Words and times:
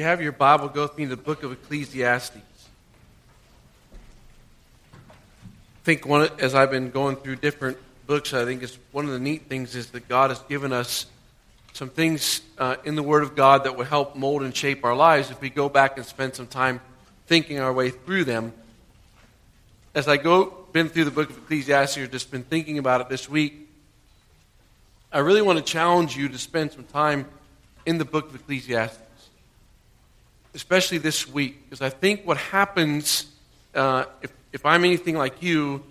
You 0.00 0.06
have 0.06 0.22
your 0.22 0.32
Bible, 0.32 0.68
go 0.68 0.84
with 0.84 0.96
me 0.96 1.04
to 1.04 1.10
the 1.10 1.16
book 1.18 1.42
of 1.42 1.52
Ecclesiastes. 1.52 2.34
I 4.94 5.04
think 5.84 6.06
one, 6.06 6.30
as 6.38 6.54
I've 6.54 6.70
been 6.70 6.90
going 6.90 7.16
through 7.16 7.36
different 7.36 7.76
books, 8.06 8.32
I 8.32 8.46
think 8.46 8.62
it's 8.62 8.78
one 8.92 9.04
of 9.04 9.10
the 9.10 9.18
neat 9.18 9.42
things 9.42 9.76
is 9.76 9.90
that 9.90 10.08
God 10.08 10.30
has 10.30 10.38
given 10.44 10.72
us 10.72 11.04
some 11.74 11.90
things 11.90 12.40
uh, 12.56 12.76
in 12.82 12.94
the 12.94 13.02
Word 13.02 13.22
of 13.22 13.36
God 13.36 13.64
that 13.64 13.76
will 13.76 13.84
help 13.84 14.16
mold 14.16 14.40
and 14.40 14.56
shape 14.56 14.86
our 14.86 14.96
lives 14.96 15.30
if 15.30 15.38
we 15.42 15.50
go 15.50 15.68
back 15.68 15.98
and 15.98 16.06
spend 16.06 16.34
some 16.34 16.46
time 16.46 16.80
thinking 17.26 17.60
our 17.60 17.70
way 17.70 17.90
through 17.90 18.24
them. 18.24 18.54
As 19.94 20.08
I 20.08 20.16
go, 20.16 20.64
been 20.72 20.88
through 20.88 21.04
the 21.04 21.10
book 21.10 21.28
of 21.28 21.36
Ecclesiastes, 21.36 21.98
or 21.98 22.06
just 22.06 22.30
been 22.30 22.44
thinking 22.44 22.78
about 22.78 23.02
it 23.02 23.10
this 23.10 23.28
week, 23.28 23.68
I 25.12 25.18
really 25.18 25.42
want 25.42 25.58
to 25.58 25.62
challenge 25.62 26.16
you 26.16 26.30
to 26.30 26.38
spend 26.38 26.72
some 26.72 26.84
time 26.84 27.26
in 27.84 27.98
the 27.98 28.06
book 28.06 28.30
of 28.30 28.34
Ecclesiastes 28.34 29.09
especially 30.54 30.98
this 30.98 31.28
week, 31.28 31.64
because 31.64 31.82
I 31.82 31.90
think 31.90 32.26
what 32.26 32.36
happens, 32.36 33.26
uh, 33.74 34.04
if, 34.22 34.32
if 34.52 34.66
I'm 34.66 34.84
anything 34.84 35.16
like 35.16 35.42
you, 35.42 35.82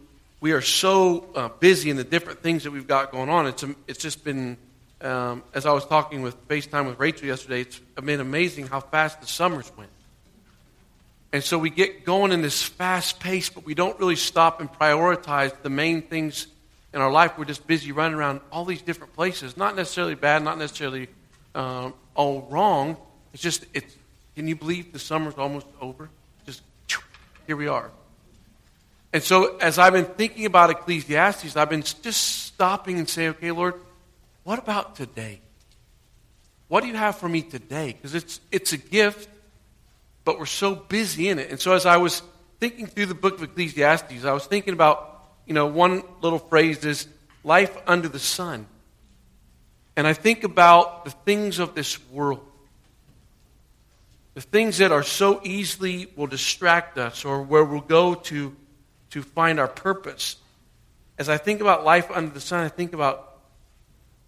we 0.42 0.52
are 0.52 0.62
so 0.62 1.30
uh, 1.36 1.50
busy 1.60 1.90
in 1.90 1.98
the 1.98 2.04
different 2.04 2.42
things 2.42 2.64
that 2.64 2.72
we've 2.72 2.88
got 2.88 3.12
going 3.12 3.30
on. 3.30 3.48
It's, 3.48 3.64
it's 3.88 4.00
just 4.00 4.24
been, 4.24 4.58
um, 5.02 5.44
as 5.54 5.66
I 5.66 5.72
was 5.74 5.86
talking 5.86 6.22
with 6.22 6.48
FaceTime 6.48 6.88
with 6.88 7.00
Rachel 7.00 7.28
yesterday, 7.28 7.62
it's 7.62 7.80
been 8.02 8.20
amazing 8.20 8.68
how 8.68 8.80
fast 8.80 9.22
the 9.22 9.28
summers 9.28 9.72
went. 9.78 9.90
And 11.32 11.44
so 11.44 11.60
we 11.60 11.70
get 11.70 12.06
going 12.06 12.32
in 12.32 12.42
this 12.42 12.64
fast 12.64 13.20
pace, 13.20 13.50
but 13.50 13.66
we 13.66 13.76
don't 13.76 14.00
really 14.00 14.16
stop 14.16 14.62
and 14.62 14.72
prioritize 14.72 15.54
the 15.62 15.70
main 15.70 16.02
things 16.02 16.48
in 16.94 17.02
our 17.02 17.12
life. 17.12 17.38
We're 17.38 17.46
just 17.46 17.68
busy 17.68 17.92
running 17.92 18.18
around 18.18 18.42
all 18.52 18.66
these 18.66 18.82
different 18.82 19.14
places. 19.14 19.56
Not 19.56 19.76
necessarily 19.76 20.16
bad, 20.16 20.42
not 20.42 20.58
necessarily 20.58 21.08
um, 21.54 21.94
all 22.16 22.48
wrong. 22.50 22.98
It's 23.34 23.44
just, 23.44 23.66
it's, 23.74 23.96
can 24.40 24.48
you 24.48 24.56
believe 24.56 24.94
the 24.94 25.00
summer's 25.00 25.34
almost 25.38 25.68
over? 25.82 26.10
Just 26.46 26.62
here 27.46 27.58
we 27.58 27.68
are. 27.68 27.92
And 29.12 29.22
so, 29.22 29.58
as 29.58 29.78
I've 29.78 29.92
been 29.92 30.06
thinking 30.06 30.46
about 30.46 30.70
Ecclesiastes, 30.70 31.58
I've 31.58 31.70
been 31.70 31.82
just 31.82 32.46
stopping 32.46 33.00
and 33.00 33.10
saying, 33.10 33.32
okay, 33.32 33.52
Lord, 33.52 33.74
what 34.46 34.58
about 34.58 34.96
today? 34.96 35.42
What 36.70 36.84
do 36.84 36.88
you 36.88 36.96
have 36.96 37.18
for 37.18 37.28
me 37.28 37.42
today? 37.42 37.92
Because 37.92 38.16
it's, 38.16 38.40
it's 38.50 38.72
a 38.72 38.78
gift, 38.78 39.28
but 40.24 40.40
we're 40.40 40.46
so 40.46 40.74
busy 40.74 41.28
in 41.28 41.38
it. 41.38 41.50
And 41.50 41.60
so, 41.60 41.74
as 41.74 41.86
I 41.86 41.98
was 41.98 42.22
thinking 42.62 42.88
through 42.88 43.08
the 43.08 43.16
book 43.16 43.36
of 43.36 43.44
Ecclesiastes, 43.44 44.24
I 44.24 44.32
was 44.32 44.46
thinking 44.46 44.74
about, 44.74 45.22
you 45.48 45.54
know, 45.54 45.66
one 45.66 46.02
little 46.22 46.40
phrase 46.40 46.86
is 46.86 47.10
life 47.44 47.76
under 47.86 48.08
the 48.08 48.20
sun. 48.20 48.68
And 49.98 50.08
I 50.08 50.14
think 50.14 50.46
about 50.46 51.04
the 51.04 51.12
things 51.12 51.60
of 51.60 51.76
this 51.76 52.02
world 52.10 52.49
the 54.40 54.46
things 54.46 54.78
that 54.78 54.94
are 54.94 55.04
so 55.04 55.42
easily 55.44 56.08
will 56.16 56.26
distract 56.26 56.98
us 56.98 57.26
or 57.26 57.44
where 57.44 57.66
we'll 57.66 57.82
go 57.82 58.16
to, 58.16 58.56
to 59.10 59.22
find 59.22 59.60
our 59.60 59.68
purpose. 59.68 60.38
As 61.18 61.28
I 61.28 61.36
think 61.36 61.60
about 61.60 61.84
life 61.84 62.10
under 62.10 62.32
the 62.32 62.40
sun, 62.40 62.64
I 62.64 62.70
think 62.70 62.94
about 62.94 63.38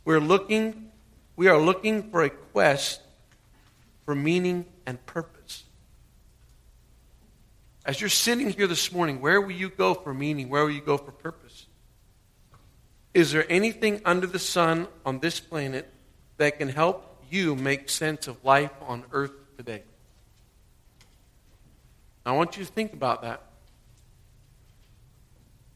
we're 0.04 0.20
looking, 0.20 0.92
we 1.38 1.48
are 1.48 1.58
looking 1.58 2.12
for 2.12 2.23
a 2.23 2.30
quest 2.30 3.00
for 4.04 4.14
meaning 4.14 4.66
and 4.86 5.04
purpose. 5.06 5.64
As 7.86 8.02
you're 8.02 8.09
sitting 8.09 8.50
here 8.50 8.67
this 8.67 8.92
morning, 8.92 9.22
where 9.22 9.39
will 9.39 9.54
you 9.54 9.70
go 9.70 9.94
for 9.94 10.14
meaning? 10.14 10.50
Where 10.50 10.66
will 10.66 10.72
you 10.72 10.82
go 10.82 10.98
for 10.98 11.14
purpose? 11.14 11.67
Is 13.14 13.32
there 13.32 13.49
anything 13.49 14.02
under 14.04 14.28
the 14.28 14.39
sun 14.39 14.89
on 15.05 15.20
this 15.20 15.39
planet 15.39 15.89
that 16.36 16.58
can 16.58 16.67
help 16.67 17.23
you 17.30 17.55
make 17.55 17.88
sense 17.88 18.28
of 18.28 18.43
life 18.43 18.72
on 18.86 19.05
earth 19.14 19.32
today? 19.55 19.83
I 22.26 22.33
want 22.33 22.58
you 22.58 22.64
to 22.64 22.71
think 22.71 22.93
about 22.93 23.23
that. 23.23 23.42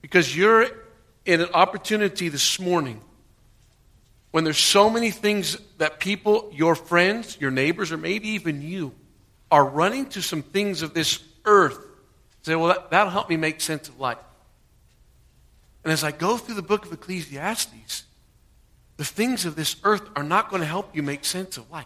Because 0.02 0.36
you're 0.36 0.68
in 1.26 1.42
an 1.42 1.50
opportunity 1.54 2.30
this 2.30 2.60
morning 2.60 3.02
when 4.32 4.44
there's 4.44 4.60
so 4.60 4.90
many 4.90 5.12
things 5.12 5.58
that 5.78 6.00
people, 6.00 6.52
your 6.54 6.76
friends, 6.76 7.38
your 7.40 7.52
neighbors, 7.52 7.92
or 7.92 7.98
maybe 7.98 8.30
even 8.30 8.62
you, 8.62 8.94
are 9.50 9.66
running 9.66 10.06
to 10.08 10.22
some 10.22 10.44
things 10.44 10.82
of 10.82 10.94
this 10.94 11.24
earth. 11.46 11.80
Say, 12.44 12.56
well, 12.56 12.68
that, 12.68 12.92
that'll 12.92 13.12
help 13.12 13.30
me 13.30 13.38
make 13.38 13.62
sense 13.62 13.88
of 13.88 14.00
life. 14.00 14.18
And 15.84 15.92
as 15.94 16.04
I 16.04 16.12
go 16.12 16.38
through 16.38 16.56
the 16.56 16.62
book 16.62 16.86
of 16.86 16.92
Ecclesiastes, 16.92 18.04
the 18.98 19.06
things 19.06 19.46
of 19.46 19.56
this 19.56 19.78
earth 19.84 20.04
are 20.16 20.24
not 20.24 20.50
going 20.50 20.62
to 20.62 20.68
help 20.68 20.96
you 20.96 21.02
make 21.02 21.26
sense 21.26 21.58
of 21.58 21.70
life. 21.72 21.86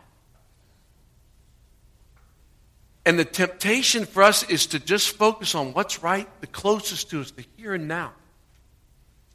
And 3.10 3.18
the 3.18 3.26
temptation 3.26 4.06
for 4.06 4.22
us 4.22 4.48
is 4.52 4.68
to 4.68 4.80
just 4.80 5.18
focus 5.18 5.56
on 5.56 5.74
what's 5.74 6.04
right, 6.04 6.28
the 6.42 6.46
closest 6.46 7.10
to 7.10 7.22
us, 7.22 7.32
the 7.32 7.44
here 7.58 7.74
and 7.74 7.88
now. 7.88 8.12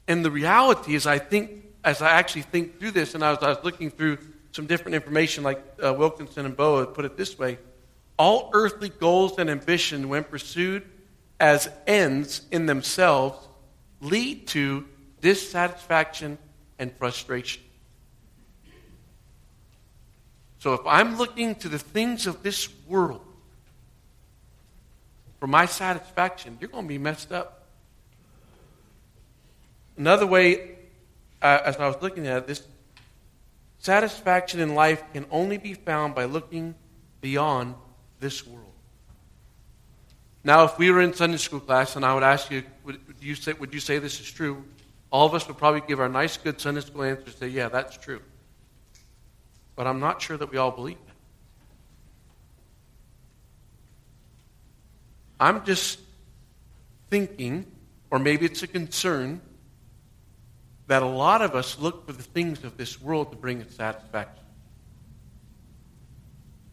And 0.06 0.24
the 0.24 0.30
reality 0.30 0.94
is, 0.94 1.08
I 1.08 1.18
think, 1.18 1.50
as 1.82 2.00
I 2.00 2.10
actually 2.10 2.42
think 2.42 2.78
through 2.78 2.92
this, 2.92 3.16
and 3.16 3.24
I 3.24 3.30
was, 3.32 3.42
I 3.42 3.48
was 3.48 3.58
looking 3.64 3.90
through 3.90 4.18
some 4.52 4.66
different 4.66 4.94
information, 4.94 5.42
like 5.42 5.60
uh, 5.84 5.92
Wilkinson 5.92 6.46
and 6.46 6.56
Boa 6.56 6.86
put 6.86 7.04
it 7.04 7.16
this 7.16 7.36
way 7.36 7.58
all 8.16 8.48
earthly 8.52 8.90
goals 8.90 9.40
and 9.40 9.50
ambition, 9.50 10.08
when 10.08 10.22
pursued 10.22 10.84
as 11.40 11.68
ends 11.84 12.42
in 12.52 12.66
themselves, 12.66 13.44
lead 14.00 14.46
to 14.46 14.84
dissatisfaction 15.20 16.38
and 16.78 16.96
frustration. 16.96 17.60
So 20.60 20.74
if 20.74 20.86
I'm 20.86 21.18
looking 21.18 21.56
to 21.56 21.68
the 21.68 21.80
things 21.80 22.28
of 22.28 22.44
this 22.44 22.68
world, 22.86 23.22
for 25.44 25.48
my 25.48 25.66
satisfaction, 25.66 26.56
you're 26.58 26.70
going 26.70 26.84
to 26.84 26.88
be 26.88 26.96
messed 26.96 27.30
up. 27.30 27.66
Another 29.98 30.26
way, 30.26 30.76
uh, 31.42 31.58
as 31.66 31.76
I 31.76 31.86
was 31.86 31.96
looking 32.00 32.26
at 32.26 32.38
it, 32.38 32.46
this 32.46 32.62
satisfaction 33.78 34.58
in 34.60 34.74
life 34.74 35.04
can 35.12 35.26
only 35.30 35.58
be 35.58 35.74
found 35.74 36.14
by 36.14 36.24
looking 36.24 36.74
beyond 37.20 37.74
this 38.20 38.46
world. 38.46 38.72
Now, 40.44 40.64
if 40.64 40.78
we 40.78 40.90
were 40.90 41.02
in 41.02 41.12
Sunday 41.12 41.36
school 41.36 41.60
class 41.60 41.94
and 41.94 42.06
I 42.06 42.14
would 42.14 42.22
ask 42.22 42.50
you, 42.50 42.62
would 42.84 42.98
you 43.20 43.34
say, 43.34 43.52
would 43.52 43.74
you 43.74 43.80
say 43.80 43.98
this 43.98 44.20
is 44.20 44.30
true? 44.30 44.64
All 45.10 45.26
of 45.26 45.34
us 45.34 45.46
would 45.46 45.58
probably 45.58 45.82
give 45.86 46.00
our 46.00 46.08
nice, 46.08 46.38
good 46.38 46.58
Sunday 46.58 46.80
school 46.80 47.02
answer 47.02 47.24
and 47.26 47.34
say, 47.34 47.48
yeah, 47.48 47.68
that's 47.68 47.98
true. 47.98 48.22
But 49.76 49.86
I'm 49.86 50.00
not 50.00 50.22
sure 50.22 50.38
that 50.38 50.50
we 50.50 50.56
all 50.56 50.70
believe 50.70 50.96
that. 51.04 51.13
I'm 55.44 55.62
just 55.66 56.00
thinking, 57.10 57.66
or 58.10 58.18
maybe 58.18 58.46
it's 58.46 58.62
a 58.62 58.66
concern, 58.66 59.42
that 60.86 61.02
a 61.02 61.06
lot 61.06 61.42
of 61.42 61.54
us 61.54 61.78
look 61.78 62.06
for 62.06 62.14
the 62.14 62.22
things 62.22 62.64
of 62.64 62.78
this 62.78 62.98
world 62.98 63.30
to 63.30 63.36
bring 63.36 63.60
us 63.60 63.74
satisfaction. 63.74 64.42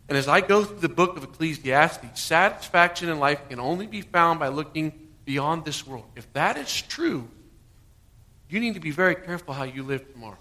And 0.08 0.18
as 0.18 0.30
I 0.30 0.40
go 0.40 0.64
through 0.64 0.80
the 0.80 0.88
book 0.88 1.18
of 1.18 1.26
Ecclesiastes, 1.26 2.22
satisfaction 2.22 3.09
in 3.09 3.20
life 3.20 3.50
can 3.50 3.59
only 3.59 3.88
be 3.88 4.00
found 4.00 4.40
by 4.40 4.48
looking 4.48 4.94
beyond 5.26 5.66
this 5.66 5.86
world. 5.86 6.06
If 6.16 6.32
that 6.32 6.56
is 6.56 6.82
true, 6.82 7.28
you 8.50 8.62
need 8.62 8.76
to 8.76 8.80
be 8.80 8.92
very 8.92 9.16
careful 9.16 9.53
how 9.53 9.64
you 9.64 9.84
live 9.84 10.09
tomorrow. 10.14 10.38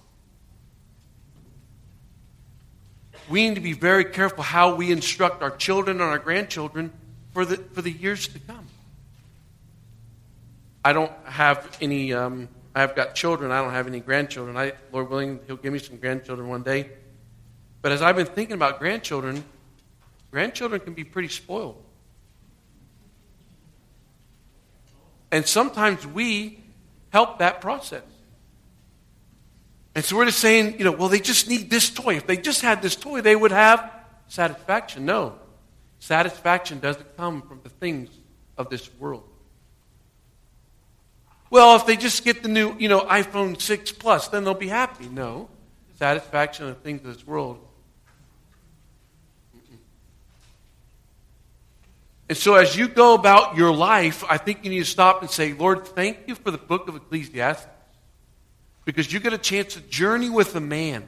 We 3.29 3.49
need 3.49 3.57
to 3.57 3.61
be 3.61 3.73
very 3.73 4.05
careful 4.05 4.45
how 4.45 4.77
we 4.77 4.93
instruct 4.93 5.43
our 5.43 5.57
children 5.57 6.01
and 6.01 6.09
our 6.09 6.21
grandchildren 6.21 6.93
for 7.33 7.45
the, 7.45 7.57
for 7.57 7.83
the 7.83 7.91
years 7.91 8.29
to 8.29 8.39
come. 8.41 8.67
I 10.85 10.93
don't 10.93 11.13
have 11.25 11.77
any, 11.81 12.13
um, 12.13 12.49
I've 12.75 12.97
got 12.97 13.15
children. 13.15 13.51
I 13.51 13.63
don't 13.63 13.73
have 13.73 13.87
any 13.87 14.01
grandchildren. 14.01 14.57
I, 14.57 14.73
Lord 14.93 15.11
willing, 15.11 15.41
He'll 15.47 15.57
give 15.57 15.73
me 15.73 15.79
some 15.79 15.97
grandchildren 15.97 16.49
one 16.49 16.63
day. 16.63 16.91
But 17.83 17.93
as 17.93 18.03
I've 18.03 18.17
been 18.17 18.27
thinking 18.27 18.55
about 18.55 18.79
grandchildren, 18.79 19.45
grandchildren 20.31 20.81
can 20.81 20.95
be 20.95 21.05
pretty 21.05 21.29
spoiled. 21.29 21.83
And 25.33 25.47
sometimes 25.47 26.07
we 26.07 26.59
help 27.11 27.39
that 27.39 27.61
process. 27.61 28.03
And 29.95 30.05
so 30.05 30.17
we're 30.17 30.27
just 30.27 30.39
saying, 30.39 30.79
you 30.79 30.85
know, 30.85 30.93
well, 30.93 31.09
they 31.09 31.21
just 31.21 31.49
need 31.49 31.69
this 31.69 31.91
toy. 31.91 32.17
If 32.17 32.27
they 32.27 32.37
just 32.37 32.63
had 32.63 32.81
this 32.81 32.97
toy, 32.97 33.21
they 33.21 33.35
would 33.35 33.53
have 33.53 33.91
satisfaction. 34.29 35.05
No. 35.05 35.37
Satisfaction 36.01 36.81
doesn't 36.81 37.17
come 37.17 37.43
from 37.43 37.61
the 37.63 37.69
things 37.69 38.09
of 38.57 38.71
this 38.71 38.91
world. 38.99 39.23
Well, 41.51 41.77
if 41.77 41.87
they 41.87 41.97
just 41.97 42.25
get 42.25 42.43
the 42.43 42.49
new, 42.49 42.75
you 42.79 42.89
know, 42.89 43.01
iPhone 43.01 43.61
6 43.61 43.93
Plus, 43.93 44.29
then 44.29 44.45
they'll 44.45 44.55
be 44.55 44.69
happy. 44.69 45.09
No. 45.09 45.49
Satisfaction 45.99 46.69
of 46.69 46.77
the 46.77 46.81
things 46.81 47.05
of 47.05 47.15
this 47.15 47.27
world. 47.27 47.59
And 52.29 52.39
so 52.39 52.55
as 52.55 52.77
you 52.77 52.87
go 52.87 53.15
about 53.15 53.57
your 53.57 53.75
life, 53.75 54.23
I 54.29 54.39
think 54.39 54.65
you 54.65 54.71
need 54.71 54.79
to 54.79 54.85
stop 54.85 55.21
and 55.21 55.31
say, 55.31 55.53
Lord, 55.53 55.85
thank 55.85 56.19
you 56.29 56.37
for 56.37 56.53
the 56.53 56.59
book 56.59 56.89
of 56.89 56.95
Ecclesiastes. 56.95 57.67
Because 58.85 59.13
you 59.13 59.21
get 59.21 59.33
a 59.33 59.39
chance 59.39 59.75
to 59.75 59.81
journey 59.81 60.31
with 60.31 60.55
a 60.55 60.61
man 60.61 61.07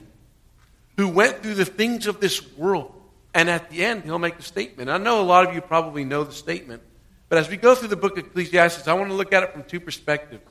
who 0.97 1.09
went 1.09 1.43
through 1.43 1.55
the 1.55 1.65
things 1.65 2.07
of 2.07 2.21
this 2.21 2.55
world 2.57 2.93
And 3.35 3.49
at 3.49 3.71
the 3.71 3.85
end, 3.85 4.05
he'll 4.05 4.19
make 4.19 4.39
a 4.39 4.43
statement. 4.43 4.91
I 4.91 4.99
know 4.99 5.21
a 5.21 5.25
lot 5.25 5.49
of 5.49 5.55
you 5.55 5.61
probably 5.61 6.05
know 6.05 6.25
the 6.25 6.33
statement, 6.33 6.83
but 7.29 7.39
as 7.39 7.49
we 7.49 7.57
go 7.57 7.75
through 7.75 7.89
the 7.89 7.97
book 7.97 8.19
of 8.19 8.27
Ecclesiastes, 8.27 8.87
I 8.87 8.93
want 8.93 9.09
to 9.09 9.15
look 9.15 9.33
at 9.33 9.43
it 9.43 9.53
from 9.53 9.65
two 9.65 9.81
perspectives. 9.81 10.43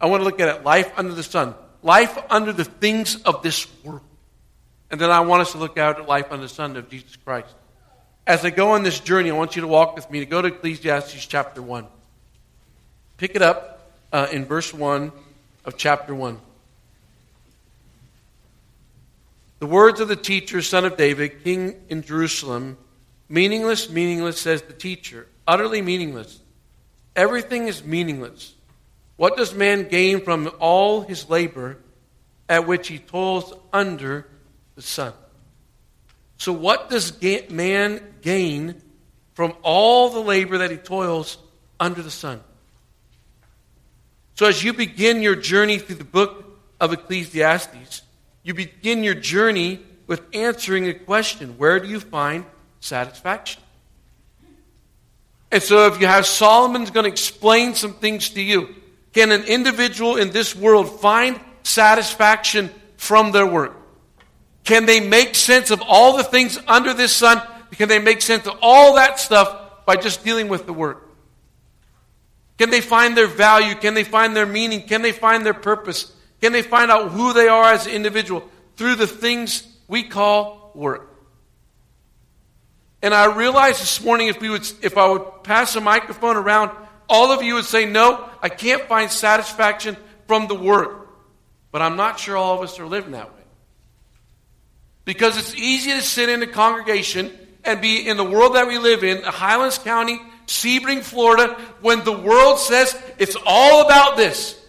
I 0.00 0.06
want 0.06 0.20
to 0.20 0.24
look 0.24 0.40
at 0.40 0.48
it 0.48 0.64
life 0.64 0.92
under 0.96 1.14
the 1.14 1.22
Son, 1.22 1.54
life 1.82 2.18
under 2.28 2.52
the 2.52 2.64
things 2.64 3.22
of 3.22 3.42
this 3.42 3.66
world. 3.84 4.02
And 4.90 5.00
then 5.00 5.10
I 5.10 5.20
want 5.20 5.42
us 5.42 5.52
to 5.52 5.58
look 5.58 5.78
out 5.78 5.98
at 5.98 6.08
life 6.08 6.26
under 6.30 6.44
the 6.44 6.48
sun 6.48 6.76
of 6.76 6.88
Jesus 6.88 7.16
Christ. 7.16 7.54
As 8.26 8.44
I 8.44 8.50
go 8.50 8.70
on 8.70 8.82
this 8.82 9.00
journey, 9.00 9.30
I 9.30 9.34
want 9.34 9.56
you 9.56 9.62
to 9.62 9.68
walk 9.68 9.94
with 9.96 10.10
me 10.10 10.20
to 10.20 10.26
go 10.26 10.42
to 10.42 10.48
Ecclesiastes 10.48 11.26
chapter 11.26 11.62
1. 11.62 11.86
Pick 13.16 13.34
it 13.34 13.42
up 13.42 13.90
uh, 14.12 14.28
in 14.32 14.44
verse 14.44 14.72
1 14.72 15.12
of 15.64 15.76
chapter 15.76 16.14
1. 16.14 16.38
The 19.58 19.66
words 19.66 20.00
of 20.00 20.08
the 20.08 20.16
teacher, 20.16 20.60
son 20.60 20.84
of 20.84 20.96
David, 20.96 21.42
king 21.42 21.76
in 21.88 22.02
Jerusalem, 22.02 22.76
meaningless, 23.28 23.88
meaningless, 23.88 24.40
says 24.40 24.62
the 24.62 24.72
teacher, 24.72 25.26
utterly 25.46 25.80
meaningless. 25.80 26.40
Everything 27.14 27.66
is 27.66 27.82
meaningless. 27.82 28.54
What 29.16 29.36
does 29.36 29.54
man 29.54 29.88
gain 29.88 30.20
from 30.20 30.50
all 30.58 31.00
his 31.00 31.30
labor 31.30 31.78
at 32.48 32.66
which 32.66 32.88
he 32.88 32.98
toils 32.98 33.52
under 33.72 34.26
the 34.74 34.82
sun? 34.82 35.14
So, 36.36 36.52
what 36.52 36.90
does 36.90 37.18
man 37.50 38.02
gain 38.20 38.82
from 39.32 39.54
all 39.62 40.10
the 40.10 40.20
labor 40.20 40.58
that 40.58 40.70
he 40.70 40.76
toils 40.76 41.38
under 41.80 42.02
the 42.02 42.10
sun? 42.10 42.42
So, 44.34 44.46
as 44.46 44.62
you 44.62 44.74
begin 44.74 45.22
your 45.22 45.34
journey 45.34 45.78
through 45.78 45.96
the 45.96 46.04
book 46.04 46.58
of 46.78 46.92
Ecclesiastes, 46.92 48.02
you 48.46 48.54
begin 48.54 49.02
your 49.02 49.16
journey 49.16 49.80
with 50.06 50.22
answering 50.32 50.86
a 50.86 50.94
question 50.94 51.58
Where 51.58 51.80
do 51.80 51.88
you 51.88 51.98
find 51.98 52.46
satisfaction? 52.78 53.60
And 55.50 55.60
so, 55.60 55.88
if 55.88 56.00
you 56.00 56.06
have 56.06 56.26
Solomon's 56.26 56.92
going 56.92 57.04
to 57.04 57.10
explain 57.10 57.74
some 57.74 57.94
things 57.94 58.30
to 58.30 58.42
you, 58.42 58.74
can 59.12 59.32
an 59.32 59.42
individual 59.44 60.16
in 60.16 60.30
this 60.30 60.54
world 60.54 61.00
find 61.00 61.40
satisfaction 61.64 62.70
from 62.96 63.32
their 63.32 63.46
work? 63.46 63.76
Can 64.62 64.86
they 64.86 65.00
make 65.00 65.34
sense 65.34 65.72
of 65.72 65.82
all 65.84 66.16
the 66.16 66.24
things 66.24 66.56
under 66.68 66.94
this 66.94 67.12
sun? 67.12 67.42
Can 67.72 67.88
they 67.88 67.98
make 67.98 68.22
sense 68.22 68.46
of 68.46 68.56
all 68.62 68.94
that 68.94 69.18
stuff 69.18 69.84
by 69.86 69.96
just 69.96 70.24
dealing 70.24 70.46
with 70.46 70.66
the 70.66 70.72
work? 70.72 71.02
Can 72.58 72.70
they 72.70 72.80
find 72.80 73.16
their 73.16 73.26
value? 73.26 73.74
Can 73.74 73.94
they 73.94 74.04
find 74.04 74.36
their 74.36 74.46
meaning? 74.46 74.82
Can 74.82 75.02
they 75.02 75.12
find 75.12 75.44
their 75.44 75.54
purpose? 75.54 76.12
Can 76.40 76.52
they 76.52 76.62
find 76.62 76.90
out 76.90 77.10
who 77.10 77.32
they 77.32 77.48
are 77.48 77.72
as 77.72 77.86
an 77.86 77.92
individual 77.92 78.48
through 78.76 78.96
the 78.96 79.06
things 79.06 79.66
we 79.88 80.02
call 80.02 80.72
work? 80.74 81.12
And 83.02 83.14
I 83.14 83.34
realized 83.34 83.80
this 83.80 84.02
morning 84.02 84.28
if 84.28 84.40
we 84.40 84.50
would 84.50 84.66
if 84.82 84.98
I 84.98 85.08
would 85.08 85.44
pass 85.44 85.76
a 85.76 85.80
microphone 85.80 86.36
around, 86.36 86.70
all 87.08 87.30
of 87.30 87.42
you 87.42 87.54
would 87.54 87.64
say, 87.64 87.86
No, 87.86 88.28
I 88.42 88.48
can't 88.48 88.82
find 88.82 89.10
satisfaction 89.10 89.96
from 90.26 90.48
the 90.48 90.54
work. 90.54 91.08
But 91.70 91.82
I'm 91.82 91.96
not 91.96 92.18
sure 92.18 92.36
all 92.36 92.56
of 92.56 92.62
us 92.62 92.78
are 92.80 92.86
living 92.86 93.12
that 93.12 93.34
way. 93.34 93.42
Because 95.04 95.38
it's 95.38 95.54
easy 95.54 95.92
to 95.92 96.02
sit 96.02 96.28
in 96.28 96.42
a 96.42 96.46
congregation 96.46 97.30
and 97.64 97.80
be 97.80 98.08
in 98.08 98.16
the 98.16 98.24
world 98.24 98.54
that 98.54 98.66
we 98.66 98.78
live 98.78 99.04
in, 99.04 99.22
Highlands 99.22 99.78
County, 99.78 100.20
Sebring, 100.46 101.02
Florida, 101.02 101.54
when 101.80 102.04
the 102.04 102.12
world 102.12 102.58
says 102.58 102.96
it's 103.18 103.36
all 103.44 103.84
about 103.84 104.16
this. 104.16 104.60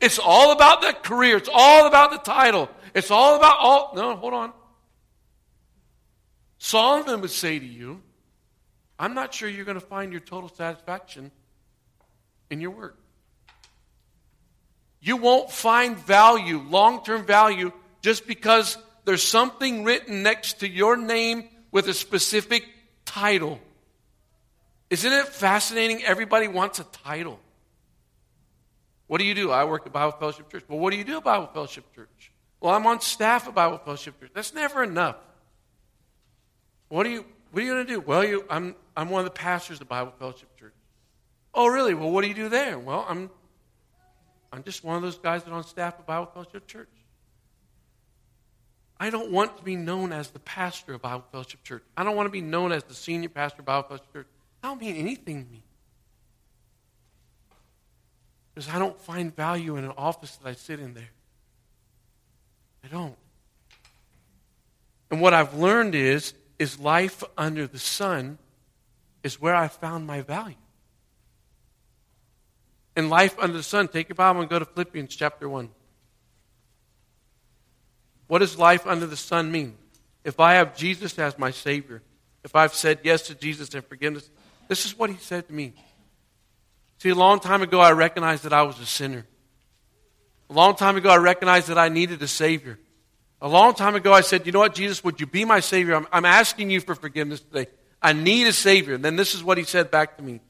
It's 0.00 0.18
all 0.18 0.52
about 0.52 0.82
the 0.82 0.92
career. 0.92 1.36
It's 1.36 1.50
all 1.52 1.86
about 1.86 2.12
the 2.12 2.18
title. 2.18 2.68
It's 2.94 3.10
all 3.10 3.36
about 3.36 3.56
all. 3.58 3.92
No, 3.94 4.16
hold 4.16 4.34
on. 4.34 4.52
Solomon 6.58 7.20
would 7.20 7.30
say 7.30 7.58
to 7.58 7.64
you, 7.64 8.02
I'm 8.98 9.14
not 9.14 9.32
sure 9.32 9.48
you're 9.48 9.64
going 9.64 9.80
to 9.80 9.86
find 9.86 10.12
your 10.12 10.20
total 10.20 10.48
satisfaction 10.48 11.30
in 12.50 12.60
your 12.60 12.72
work. 12.72 12.98
You 15.00 15.16
won't 15.16 15.50
find 15.50 15.96
value, 15.96 16.58
long 16.58 17.04
term 17.04 17.24
value, 17.24 17.72
just 18.02 18.26
because 18.26 18.76
there's 19.04 19.22
something 19.22 19.84
written 19.84 20.22
next 20.22 20.60
to 20.60 20.68
your 20.68 20.96
name 20.96 21.48
with 21.70 21.88
a 21.88 21.94
specific 21.94 22.64
title. 23.04 23.60
Isn't 24.90 25.12
it 25.12 25.28
fascinating? 25.28 26.02
Everybody 26.02 26.48
wants 26.48 26.78
a 26.80 26.84
title. 26.84 27.38
What 29.08 29.18
do 29.18 29.24
you 29.24 29.34
do? 29.34 29.50
I 29.50 29.64
work 29.64 29.86
at 29.86 29.92
Bible 29.92 30.16
Fellowship 30.18 30.50
Church. 30.50 30.64
Well, 30.68 30.78
what 30.78 30.90
do 30.90 30.96
you 30.96 31.04
do 31.04 31.16
at 31.16 31.24
Bible 31.24 31.48
Fellowship 31.52 31.84
Church? 31.94 32.30
Well, 32.60 32.74
I'm 32.74 32.86
on 32.86 33.00
staff 33.00 33.48
at 33.48 33.54
Bible 33.54 33.78
Fellowship 33.78 34.20
Church. 34.20 34.30
That's 34.34 34.54
never 34.54 34.82
enough. 34.82 35.16
What 36.88 37.06
are 37.06 37.10
you 37.10 37.24
what 37.50 37.62
are 37.62 37.66
you 37.66 37.72
going 37.72 37.86
to 37.86 37.92
do? 37.92 38.00
Well, 38.00 38.24
you, 38.24 38.44
I'm 38.50 38.76
I'm 38.96 39.08
one 39.08 39.20
of 39.20 39.24
the 39.24 39.30
pastors 39.30 39.80
of 39.80 39.88
Bible 39.88 40.12
Fellowship 40.18 40.54
Church. 40.58 40.74
Oh, 41.54 41.66
really? 41.66 41.94
Well, 41.94 42.10
what 42.10 42.22
do 42.22 42.28
you 42.28 42.34
do 42.34 42.48
there? 42.48 42.78
Well, 42.78 43.06
I'm 43.08 43.30
I'm 44.52 44.62
just 44.62 44.84
one 44.84 44.96
of 44.96 45.02
those 45.02 45.18
guys 45.18 45.44
that 45.44 45.50
are 45.50 45.54
on 45.54 45.64
staff 45.64 45.94
at 45.98 46.06
Bible 46.06 46.30
Fellowship 46.32 46.66
Church. 46.66 46.88
I 49.00 49.10
don't 49.10 49.30
want 49.30 49.56
to 49.56 49.62
be 49.62 49.76
known 49.76 50.12
as 50.12 50.30
the 50.30 50.40
pastor 50.40 50.94
of 50.94 51.02
Bible 51.02 51.24
Fellowship 51.30 51.62
Church. 51.62 51.84
I 51.96 52.04
don't 52.04 52.16
want 52.16 52.26
to 52.26 52.32
be 52.32 52.40
known 52.40 52.72
as 52.72 52.84
the 52.84 52.94
senior 52.94 53.28
pastor 53.28 53.60
of 53.60 53.66
Bible 53.66 53.88
Fellowship 53.88 54.12
Church. 54.12 54.26
I 54.62 54.68
don't 54.68 54.80
mean 54.80 54.96
anything 54.96 55.44
to 55.44 55.50
me. 55.50 55.62
Because 58.58 58.74
I 58.74 58.80
don't 58.80 59.00
find 59.00 59.36
value 59.36 59.76
in 59.76 59.84
an 59.84 59.92
office 59.96 60.34
that 60.34 60.48
I 60.48 60.54
sit 60.54 60.80
in 60.80 60.92
there. 60.92 61.10
I 62.82 62.88
don't. 62.88 63.14
And 65.12 65.20
what 65.20 65.32
I've 65.32 65.54
learned 65.54 65.94
is, 65.94 66.34
is 66.58 66.76
life 66.80 67.22
under 67.36 67.68
the 67.68 67.78
sun 67.78 68.36
is 69.22 69.40
where 69.40 69.54
I 69.54 69.68
found 69.68 70.08
my 70.08 70.22
value. 70.22 70.56
In 72.96 73.08
life 73.08 73.38
under 73.38 73.56
the 73.56 73.62
sun, 73.62 73.86
take 73.86 74.08
your 74.08 74.16
Bible 74.16 74.40
and 74.40 74.50
go 74.50 74.58
to 74.58 74.64
Philippians 74.64 75.14
chapter 75.14 75.48
1. 75.48 75.70
What 78.26 78.40
does 78.40 78.58
life 78.58 78.88
under 78.88 79.06
the 79.06 79.16
sun 79.16 79.52
mean? 79.52 79.76
If 80.24 80.40
I 80.40 80.54
have 80.54 80.76
Jesus 80.76 81.16
as 81.20 81.38
my 81.38 81.52
Savior, 81.52 82.02
if 82.42 82.56
I've 82.56 82.74
said 82.74 82.98
yes 83.04 83.22
to 83.28 83.36
Jesus 83.36 83.72
and 83.72 83.84
forgiveness, 83.84 84.28
this 84.66 84.84
is 84.84 84.98
what 84.98 85.10
He 85.10 85.16
said 85.18 85.46
to 85.46 85.54
me. 85.54 85.74
See, 86.98 87.10
a 87.10 87.14
long 87.14 87.38
time 87.38 87.62
ago, 87.62 87.80
I 87.80 87.92
recognized 87.92 88.44
that 88.44 88.52
I 88.52 88.62
was 88.62 88.78
a 88.80 88.86
sinner. 88.86 89.24
A 90.50 90.52
long 90.52 90.74
time 90.74 90.96
ago, 90.96 91.10
I 91.10 91.16
recognized 91.16 91.68
that 91.68 91.78
I 91.78 91.88
needed 91.88 92.20
a 92.22 92.28
Savior. 92.28 92.78
A 93.40 93.48
long 93.48 93.74
time 93.74 93.94
ago, 93.94 94.12
I 94.12 94.22
said, 94.22 94.46
You 94.46 94.52
know 94.52 94.58
what, 94.58 94.74
Jesus, 94.74 95.04
would 95.04 95.20
you 95.20 95.26
be 95.26 95.44
my 95.44 95.60
Savior? 95.60 95.94
I'm, 95.94 96.08
I'm 96.10 96.24
asking 96.24 96.70
you 96.70 96.80
for 96.80 96.94
forgiveness 96.94 97.40
today. 97.40 97.68
I 98.02 98.12
need 98.12 98.46
a 98.48 98.52
Savior. 98.52 98.94
And 98.94 99.04
then 99.04 99.16
this 99.16 99.34
is 99.34 99.44
what 99.44 99.58
He 99.58 99.64
said 99.64 99.90
back 99.90 100.16
to 100.16 100.22
me 100.22 100.40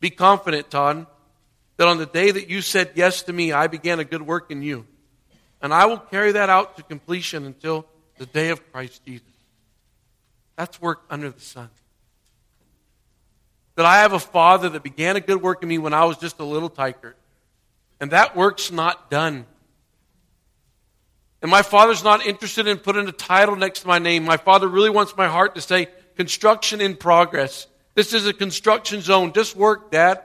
Be 0.00 0.08
confident, 0.08 0.70
Todd, 0.70 1.06
that 1.76 1.88
on 1.88 1.98
the 1.98 2.06
day 2.06 2.30
that 2.30 2.48
you 2.48 2.62
said 2.62 2.92
yes 2.94 3.22
to 3.24 3.32
me, 3.32 3.52
I 3.52 3.66
began 3.66 4.00
a 4.00 4.04
good 4.04 4.22
work 4.22 4.50
in 4.50 4.62
you. 4.62 4.86
And 5.60 5.74
I 5.74 5.86
will 5.86 5.98
carry 5.98 6.32
that 6.32 6.48
out 6.48 6.76
to 6.76 6.82
completion 6.82 7.44
until 7.44 7.86
the 8.18 8.26
day 8.26 8.48
of 8.48 8.72
Christ 8.72 9.04
Jesus. 9.04 9.26
That's 10.56 10.80
work 10.80 11.02
under 11.10 11.30
the 11.30 11.40
sun. 11.40 11.68
That 13.76 13.86
I 13.86 13.98
have 14.00 14.12
a 14.12 14.18
father 14.18 14.68
that 14.70 14.82
began 14.82 15.16
a 15.16 15.20
good 15.20 15.40
work 15.40 15.62
in 15.62 15.68
me 15.68 15.78
when 15.78 15.94
I 15.94 16.04
was 16.04 16.18
just 16.18 16.38
a 16.40 16.44
little 16.44 16.68
tiker. 16.68 17.14
And 18.00 18.10
that 18.10 18.36
work's 18.36 18.70
not 18.72 19.10
done. 19.10 19.46
And 21.42 21.50
my 21.50 21.62
father's 21.62 22.02
not 22.02 22.26
interested 22.26 22.66
in 22.66 22.78
putting 22.78 23.06
a 23.08 23.12
title 23.12 23.54
next 23.54 23.80
to 23.80 23.86
my 23.86 23.98
name. 23.98 24.24
My 24.24 24.38
father 24.38 24.66
really 24.66 24.90
wants 24.90 25.16
my 25.16 25.28
heart 25.28 25.54
to 25.54 25.60
say, 25.60 25.88
construction 26.16 26.80
in 26.80 26.96
progress. 26.96 27.66
This 27.94 28.12
is 28.12 28.26
a 28.26 28.32
construction 28.32 29.00
zone. 29.00 29.32
Just 29.32 29.54
work, 29.54 29.90
Dad. 29.90 30.22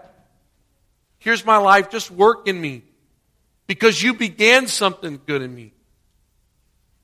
Here's 1.20 1.46
my 1.46 1.58
life. 1.58 1.90
Just 1.90 2.10
work 2.10 2.48
in 2.48 2.60
me 2.60 2.84
because 3.68 4.02
you 4.02 4.14
began 4.14 4.68
something 4.68 5.22
good 5.26 5.42
in 5.42 5.54
me. 5.54 5.74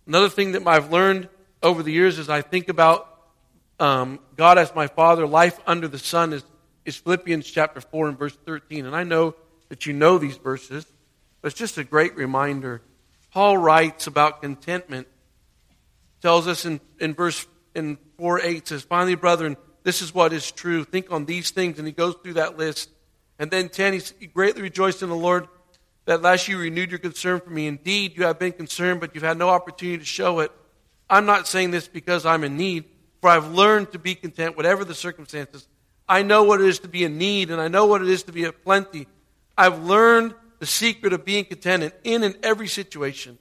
Another 0.07 0.29
thing 0.29 0.53
that 0.53 0.65
I've 0.65 0.91
learned 0.91 1.29
over 1.61 1.83
the 1.83 1.91
years 1.91 2.17
as 2.17 2.29
I 2.29 2.41
think 2.41 2.69
about 2.69 3.16
um, 3.79 4.19
God 4.35 4.57
as 4.57 4.73
my 4.73 4.87
Father, 4.87 5.27
life 5.27 5.59
under 5.67 5.87
the 5.87 5.99
sun 5.99 6.33
is, 6.33 6.43
is 6.85 6.95
Philippians 6.97 7.49
chapter 7.49 7.81
4 7.81 8.09
and 8.09 8.19
verse 8.19 8.37
13. 8.45 8.85
And 8.85 8.95
I 8.95 9.03
know 9.03 9.35
that 9.69 9.85
you 9.85 9.93
know 9.93 10.17
these 10.17 10.37
verses, 10.37 10.85
but 11.41 11.51
it's 11.51 11.59
just 11.59 11.77
a 11.77 11.83
great 11.83 12.15
reminder. 12.15 12.81
Paul 13.31 13.57
writes 13.57 14.07
about 14.07 14.41
contentment, 14.41 15.07
tells 16.21 16.47
us 16.47 16.65
in, 16.65 16.79
in 16.99 17.13
verse 17.13 17.45
in 17.75 17.97
4 18.17 18.41
8 18.41 18.67
says, 18.67 18.83
Finally, 18.83 19.15
brethren, 19.15 19.57
this 19.83 20.01
is 20.01 20.13
what 20.13 20.33
is 20.33 20.51
true. 20.51 20.83
Think 20.83 21.11
on 21.11 21.25
these 21.25 21.51
things. 21.51 21.77
And 21.77 21.87
he 21.87 21.93
goes 21.93 22.15
through 22.23 22.33
that 22.33 22.57
list. 22.57 22.89
And 23.39 23.51
then 23.51 23.69
10, 23.69 24.01
he 24.19 24.27
greatly 24.27 24.63
rejoiced 24.63 25.03
in 25.03 25.09
the 25.09 25.15
Lord 25.15 25.47
that 26.05 26.21
last 26.21 26.47
year 26.47 26.57
you 26.57 26.63
renewed 26.63 26.89
your 26.89 26.99
concern 26.99 27.39
for 27.39 27.49
me. 27.49 27.67
Indeed, 27.67 28.17
you 28.17 28.23
have 28.23 28.39
been 28.39 28.53
concerned, 28.53 28.99
but 28.99 29.13
you've 29.13 29.23
had 29.23 29.37
no 29.37 29.49
opportunity 29.49 29.99
to 29.99 30.05
show 30.05 30.39
it. 30.39 30.51
I'm 31.09 31.25
not 31.25 31.47
saying 31.47 31.71
this 31.71 31.87
because 31.87 32.25
I'm 32.25 32.43
in 32.43 32.57
need, 32.57 32.85
for 33.21 33.29
I've 33.29 33.51
learned 33.51 33.91
to 33.91 33.99
be 33.99 34.15
content, 34.15 34.55
whatever 34.55 34.85
the 34.85 34.95
circumstances. 34.95 35.67
I 36.07 36.23
know 36.23 36.43
what 36.43 36.61
it 36.61 36.67
is 36.67 36.79
to 36.79 36.87
be 36.87 37.03
in 37.03 37.17
need, 37.17 37.51
and 37.51 37.59
I 37.59 37.67
know 37.67 37.85
what 37.85 38.01
it 38.01 38.07
is 38.07 38.23
to 38.23 38.31
be 38.31 38.45
at 38.45 38.63
plenty. 38.63 39.07
I've 39.57 39.83
learned 39.83 40.35
the 40.59 40.65
secret 40.65 41.13
of 41.13 41.25
being 41.25 41.45
content 41.45 41.93
in 42.03 42.23
and 42.23 42.37
every 42.43 42.67
situation, 42.67 43.37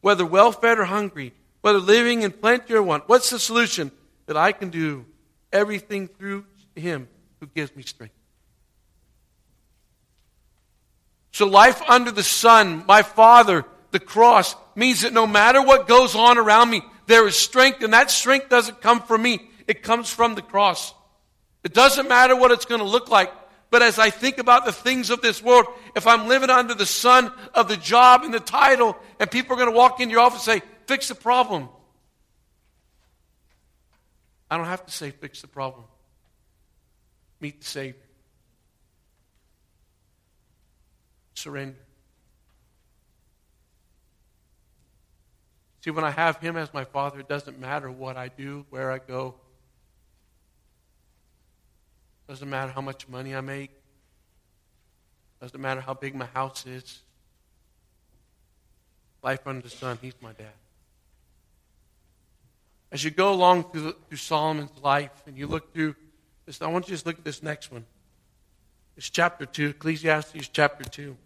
whether 0.00 0.24
well 0.24 0.52
fed 0.52 0.78
or 0.78 0.84
hungry, 0.84 1.34
whether 1.60 1.78
living 1.78 2.22
in 2.22 2.32
plenty 2.32 2.74
or 2.74 2.82
want. 2.82 3.08
What's 3.08 3.30
the 3.30 3.38
solution? 3.38 3.90
that 4.26 4.36
I 4.36 4.52
can 4.52 4.70
do 4.70 5.06
everything 5.52 6.08
through 6.08 6.44
him 6.74 7.08
who 7.40 7.46
gives 7.46 7.74
me 7.74 7.82
strength. 7.82 8.14
So, 11.32 11.46
life 11.46 11.82
under 11.88 12.10
the 12.10 12.22
sun, 12.22 12.84
my 12.86 13.02
Father, 13.02 13.64
the 13.90 14.00
cross, 14.00 14.56
means 14.74 15.02
that 15.02 15.12
no 15.12 15.26
matter 15.26 15.62
what 15.62 15.86
goes 15.86 16.14
on 16.14 16.38
around 16.38 16.70
me, 16.70 16.82
there 17.06 17.26
is 17.26 17.36
strength, 17.36 17.82
and 17.82 17.92
that 17.92 18.10
strength 18.10 18.48
doesn't 18.48 18.80
come 18.80 19.02
from 19.02 19.22
me, 19.22 19.50
it 19.66 19.82
comes 19.82 20.10
from 20.10 20.34
the 20.34 20.42
cross. 20.42 20.94
It 21.64 21.74
doesn't 21.74 22.08
matter 22.08 22.36
what 22.36 22.52
it's 22.52 22.64
going 22.64 22.80
to 22.80 22.86
look 22.86 23.10
like. 23.10 23.32
But 23.70 23.82
as 23.82 23.98
I 23.98 24.10
think 24.10 24.38
about 24.38 24.64
the 24.64 24.72
things 24.72 25.10
of 25.10 25.20
this 25.22 25.42
world, 25.42 25.66
if 25.96 26.06
I'm 26.06 26.28
living 26.28 26.50
under 26.50 26.74
the 26.74 26.86
sun 26.86 27.32
of 27.54 27.68
the 27.68 27.76
job 27.76 28.22
and 28.22 28.32
the 28.32 28.40
title, 28.40 28.96
and 29.18 29.30
people 29.30 29.54
are 29.54 29.56
going 29.56 29.70
to 29.70 29.76
walk 29.76 30.00
into 30.00 30.12
your 30.12 30.20
office 30.20 30.46
and 30.46 30.60
say, 30.60 30.66
fix 30.86 31.08
the 31.08 31.16
problem. 31.16 31.68
I 34.48 34.56
don't 34.56 34.66
have 34.66 34.86
to 34.86 34.92
say, 34.92 35.10
fix 35.10 35.40
the 35.40 35.48
problem. 35.48 35.84
Meet 37.40 37.60
the 37.60 37.66
Savior. 37.66 38.00
Surrender. 41.34 41.85
See, 45.86 45.92
when 45.92 46.04
I 46.04 46.10
have 46.10 46.38
Him 46.38 46.56
as 46.56 46.74
my 46.74 46.82
Father, 46.82 47.20
it 47.20 47.28
doesn't 47.28 47.60
matter 47.60 47.88
what 47.88 48.16
I 48.16 48.26
do, 48.26 48.66
where 48.70 48.90
I 48.90 48.98
go. 48.98 49.36
it 52.26 52.32
Doesn't 52.32 52.50
matter 52.50 52.72
how 52.72 52.80
much 52.80 53.08
money 53.08 53.36
I 53.36 53.40
make. 53.40 53.70
it 53.70 55.40
Doesn't 55.40 55.60
matter 55.60 55.80
how 55.80 55.94
big 55.94 56.16
my 56.16 56.26
house 56.26 56.66
is. 56.66 57.02
Life 59.22 59.46
under 59.46 59.62
the 59.62 59.70
sun, 59.70 59.96
He's 60.02 60.14
my 60.20 60.32
dad. 60.32 60.54
As 62.90 63.04
you 63.04 63.12
go 63.12 63.32
along 63.32 63.70
through, 63.70 63.94
through 64.08 64.18
Solomon's 64.18 64.76
life 64.82 65.22
and 65.28 65.38
you 65.38 65.46
look 65.46 65.72
through 65.72 65.94
this, 66.46 66.60
I 66.60 66.66
want 66.66 66.86
you 66.86 66.88
to 66.88 66.94
just 66.94 67.06
look 67.06 67.18
at 67.18 67.24
this 67.24 67.44
next 67.44 67.70
one. 67.70 67.84
It's 68.96 69.08
chapter 69.08 69.46
2, 69.46 69.68
Ecclesiastes 69.68 70.48
chapter 70.48 70.82
2. 70.82 71.16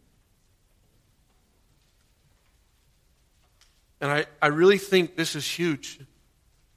And 4.00 4.10
I, 4.10 4.26
I 4.40 4.48
really 4.48 4.78
think 4.78 5.16
this 5.16 5.36
is 5.36 5.46
huge. 5.46 6.00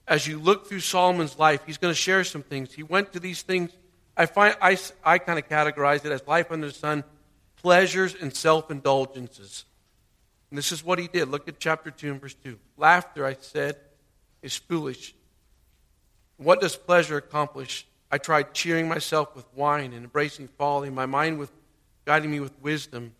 As 0.08 0.28
you 0.28 0.40
look 0.40 0.68
through 0.68 0.82
Solomon's 0.82 1.40
life, 1.40 1.62
he's 1.66 1.78
going 1.78 1.92
to 1.92 2.00
share 2.00 2.24
some 2.24 2.44
things. 2.44 2.74
He 2.74 2.84
went 2.84 3.14
to 3.14 3.20
these 3.20 3.42
things. 3.42 3.72
I 4.18 4.26
find 4.26 4.56
I, 4.62 4.78
I 5.04 5.18
kind 5.18 5.40
of 5.40 5.48
categorize 5.48 6.06
it 6.06 6.12
as 6.12 6.28
life 6.28 6.52
under 6.52 6.68
the 6.68 6.74
sun, 6.74 7.04
pleasures 7.56 8.16
and 8.20 8.36
self 8.36 8.70
indulgences. 8.70 9.66
And 10.52 10.58
this 10.58 10.72
is 10.72 10.84
what 10.84 11.00
he 11.00 11.08
did. 11.08 11.30
Look 11.30 11.48
at 11.48 11.60
chapter 11.60 11.90
2 11.90 12.12
and 12.12 12.22
verse 12.22 12.36
2. 12.44 12.60
Laughter, 12.78 13.26
I 13.26 13.34
said, 13.40 13.78
is 14.42 14.56
foolish. 14.56 15.16
What 16.38 16.62
does 16.62 16.76
pleasure 16.76 17.18
accomplish? 17.18 17.88
I 18.12 18.18
tried 18.18 18.54
cheering 18.54 18.88
myself 18.88 19.36
with 19.36 19.46
wine 19.56 19.94
and 19.94 20.04
embracing 20.04 20.50
folly, 20.50 20.90
my 20.90 21.06
mind 21.08 21.40
with 21.40 21.52
guiding 22.06 22.30
me 22.30 22.40
with 22.40 22.54
wisdom. 22.62 23.16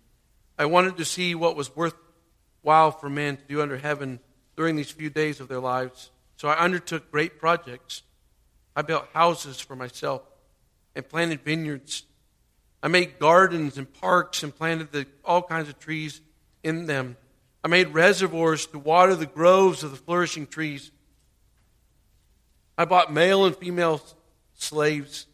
I 0.60 0.66
wanted 0.66 0.98
to 0.98 1.06
see 1.06 1.34
what 1.34 1.56
was 1.56 1.76
worthwhile 2.64 2.92
for 2.92 3.10
men 3.10 3.38
to 3.38 3.44
do 3.44 3.62
under 3.62 3.78
heaven 3.78 4.20
during 4.56 4.76
these 4.76 4.92
few 4.92 5.10
days 5.10 5.40
of 5.40 5.48
their 5.48 5.60
lives. 5.60 6.12
So 6.38 6.48
I 6.48 6.58
undertook 6.58 7.12
great 7.12 7.40
projects. 7.40 8.04
I 8.76 8.82
built 8.82 9.08
houses 9.14 9.60
for 9.60 9.76
myself 9.76 10.22
and 10.96 11.08
planted 11.08 11.42
vineyards. 11.42 12.04
I 12.82 12.88
made 12.88 13.20
gardens 13.20 13.78
and 13.78 13.92
parks 13.94 14.44
and 14.44 14.56
planted 14.56 14.92
the, 14.92 15.06
all 15.24 15.42
kinds 15.42 15.70
of 15.70 15.80
trees 15.80 16.22
in 16.64 16.86
them. 16.86 17.18
I 17.64 17.68
made 17.68 17.90
reservoirs 17.90 18.66
to 18.68 18.80
water 18.80 19.16
the 19.16 19.26
groves 19.26 19.84
of 19.84 19.92
the 19.92 19.98
flourishing 19.98 20.48
trees. 20.48 20.92
I 22.78 22.86
bought 22.86 23.14
male 23.14 23.46
and 23.46 23.56
female 23.56 24.02
slaves 24.56 25.28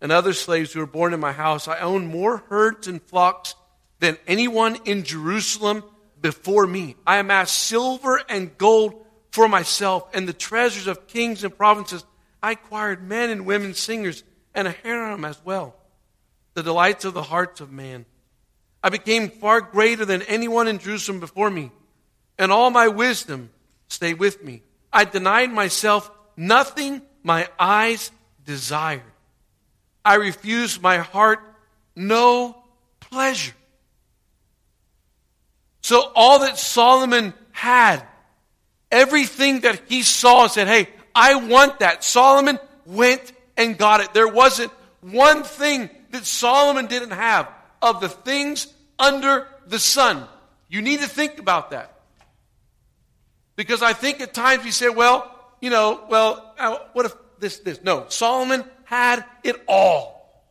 and 0.00 0.10
other 0.10 0.32
slaves 0.32 0.72
who 0.72 0.80
were 0.80 0.86
born 0.86 1.14
in 1.14 1.20
my 1.20 1.32
house. 1.32 1.68
I 1.68 1.80
owned 1.80 2.08
more 2.08 2.38
herds 2.48 2.88
and 2.88 3.00
flocks 3.02 3.54
than 4.00 4.18
anyone 4.26 4.76
in 4.84 5.04
Jerusalem 5.04 5.82
before 6.26 6.66
me. 6.66 6.96
I 7.06 7.18
amassed 7.18 7.56
silver 7.56 8.20
and 8.28 8.56
gold 8.58 8.94
for 9.30 9.48
myself 9.48 10.08
and 10.14 10.28
the 10.28 10.32
treasures 10.32 10.86
of 10.86 11.06
kings 11.06 11.44
and 11.44 11.56
provinces. 11.56 12.04
I 12.42 12.52
acquired 12.52 13.02
men 13.02 13.30
and 13.30 13.46
women 13.46 13.74
singers 13.74 14.24
and 14.54 14.66
a 14.66 14.72
harem 14.72 15.24
as 15.24 15.40
well, 15.44 15.76
the 16.54 16.62
delights 16.62 17.04
of 17.04 17.14
the 17.14 17.22
hearts 17.22 17.60
of 17.60 17.70
man. 17.70 18.06
I 18.82 18.88
became 18.88 19.30
far 19.30 19.60
greater 19.60 20.04
than 20.04 20.22
anyone 20.22 20.68
in 20.68 20.78
Jerusalem 20.78 21.20
before 21.20 21.50
me, 21.50 21.70
and 22.38 22.50
all 22.50 22.70
my 22.70 22.88
wisdom 22.88 23.50
stayed 23.88 24.18
with 24.18 24.42
me. 24.42 24.62
I 24.92 25.04
denied 25.04 25.52
myself 25.52 26.10
nothing 26.36 27.02
my 27.22 27.48
eyes 27.58 28.10
desired. 28.44 29.02
I 30.04 30.14
refused 30.14 30.80
my 30.80 30.98
heart 30.98 31.40
no 31.94 32.56
pleasure. 33.00 33.54
So 35.86 36.10
all 36.16 36.40
that 36.40 36.58
Solomon 36.58 37.32
had, 37.52 38.02
everything 38.90 39.60
that 39.60 39.82
he 39.86 40.02
saw 40.02 40.48
said, 40.48 40.66
hey, 40.66 40.88
I 41.14 41.36
want 41.36 41.78
that. 41.78 42.02
Solomon 42.02 42.58
went 42.86 43.32
and 43.56 43.78
got 43.78 44.00
it. 44.00 44.12
There 44.12 44.26
wasn't 44.26 44.72
one 45.00 45.44
thing 45.44 45.88
that 46.10 46.26
Solomon 46.26 46.86
didn't 46.86 47.12
have 47.12 47.48
of 47.80 48.00
the 48.00 48.08
things 48.08 48.66
under 48.98 49.46
the 49.68 49.78
sun. 49.78 50.26
You 50.68 50.82
need 50.82 51.02
to 51.02 51.08
think 51.08 51.38
about 51.38 51.70
that. 51.70 52.00
Because 53.54 53.80
I 53.80 53.92
think 53.92 54.20
at 54.20 54.34
times 54.34 54.64
we 54.64 54.72
say, 54.72 54.88
well, 54.88 55.32
you 55.60 55.70
know, 55.70 56.02
well, 56.10 56.52
uh, 56.58 56.78
what 56.94 57.06
if 57.06 57.14
this, 57.38 57.58
this? 57.60 57.80
No, 57.84 58.06
Solomon 58.08 58.64
had 58.82 59.24
it 59.44 59.62
all. 59.68 60.42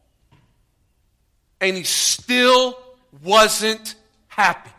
And 1.59 1.75
he 1.75 1.83
still 1.83 2.79
wasn't 3.21 3.95
happy. 4.29 4.69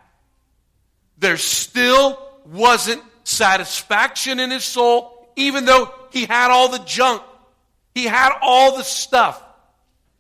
There 1.19 1.37
still 1.37 2.19
wasn't 2.45 3.03
satisfaction 3.25 4.41
in 4.41 4.51
his 4.51 4.65
soul, 4.65 5.29
even 5.37 5.65
though 5.65 5.93
he 6.11 6.25
had 6.25 6.51
all 6.51 6.69
the 6.69 6.79
junk. 6.81 7.23
He 7.95 8.05
had 8.05 8.33
all 8.43 8.77
the 8.77 8.85
stuff. 8.85 9.43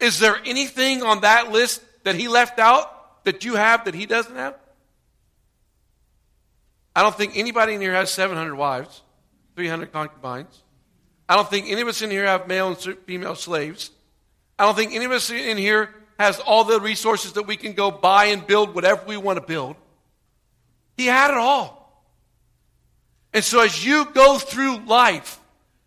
Is 0.00 0.18
there 0.18 0.38
anything 0.44 1.02
on 1.02 1.20
that 1.20 1.52
list 1.52 1.82
that 2.04 2.14
he 2.14 2.28
left 2.28 2.58
out 2.58 3.24
that 3.24 3.44
you 3.44 3.54
have 3.54 3.84
that 3.84 3.94
he 3.94 4.06
doesn't 4.06 4.34
have? 4.34 4.56
I 6.94 7.02
don't 7.02 7.14
think 7.14 7.36
anybody 7.36 7.74
in 7.74 7.80
here 7.80 7.92
has 7.92 8.10
700 8.10 8.54
wives. 8.54 9.02
300 9.56 9.92
concubines. 9.92 10.62
I 11.28 11.36
don't 11.36 11.48
think 11.48 11.66
any 11.68 11.80
of 11.80 11.88
us 11.88 12.02
in 12.02 12.10
here 12.10 12.26
have 12.26 12.46
male 12.46 12.68
and 12.68 12.78
female 13.06 13.34
slaves. 13.34 13.90
I 14.58 14.64
don't 14.64 14.76
think 14.76 14.92
any 14.94 15.04
of 15.04 15.12
us 15.12 15.30
in 15.30 15.58
here 15.58 15.90
has 16.18 16.38
all 16.40 16.64
the 16.64 16.80
resources 16.80 17.32
that 17.34 17.42
we 17.42 17.56
can 17.56 17.72
go 17.72 17.90
buy 17.90 18.26
and 18.26 18.46
build 18.46 18.74
whatever 18.74 19.02
we 19.06 19.16
want 19.16 19.38
to 19.38 19.44
build. 19.44 19.76
He 20.96 21.06
had 21.06 21.30
it 21.30 21.36
all. 21.36 21.76
And 23.32 23.44
so 23.44 23.60
as 23.60 23.84
you 23.84 24.06
go 24.14 24.38
through 24.38 24.78
life, 24.86 25.38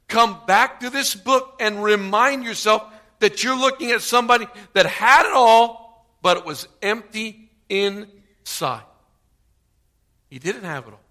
come 0.08 0.38
back 0.46 0.82
to 0.82 0.90
this 0.90 1.16
book 1.16 1.56
and 1.60 1.84
remind 1.84 2.44
yourself 2.44 2.84
that 3.20 3.44
you're 3.44 3.58
looking 3.58 3.92
at 3.92 4.02
somebody 4.02 4.48
that 4.74 4.86
had 4.86 5.26
it 5.26 5.34
all, 5.34 6.08
but 6.22 6.38
it 6.38 6.46
was 6.46 6.68
empty 6.82 7.50
inside. 7.70 8.84
He 10.30 10.38
didn't 10.40 10.64
have 10.64 10.88
it 10.88 10.94
all. 10.94 11.02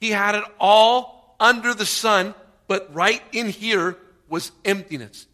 He 0.00 0.10
had 0.10 0.34
it 0.34 0.44
all 0.58 1.36
under 1.38 1.74
the 1.74 1.86
sun, 1.86 2.34
but 2.66 2.94
right 2.94 3.22
in 3.32 3.48
here 3.48 3.98
was 4.28 4.52
emptiness. 4.64 5.26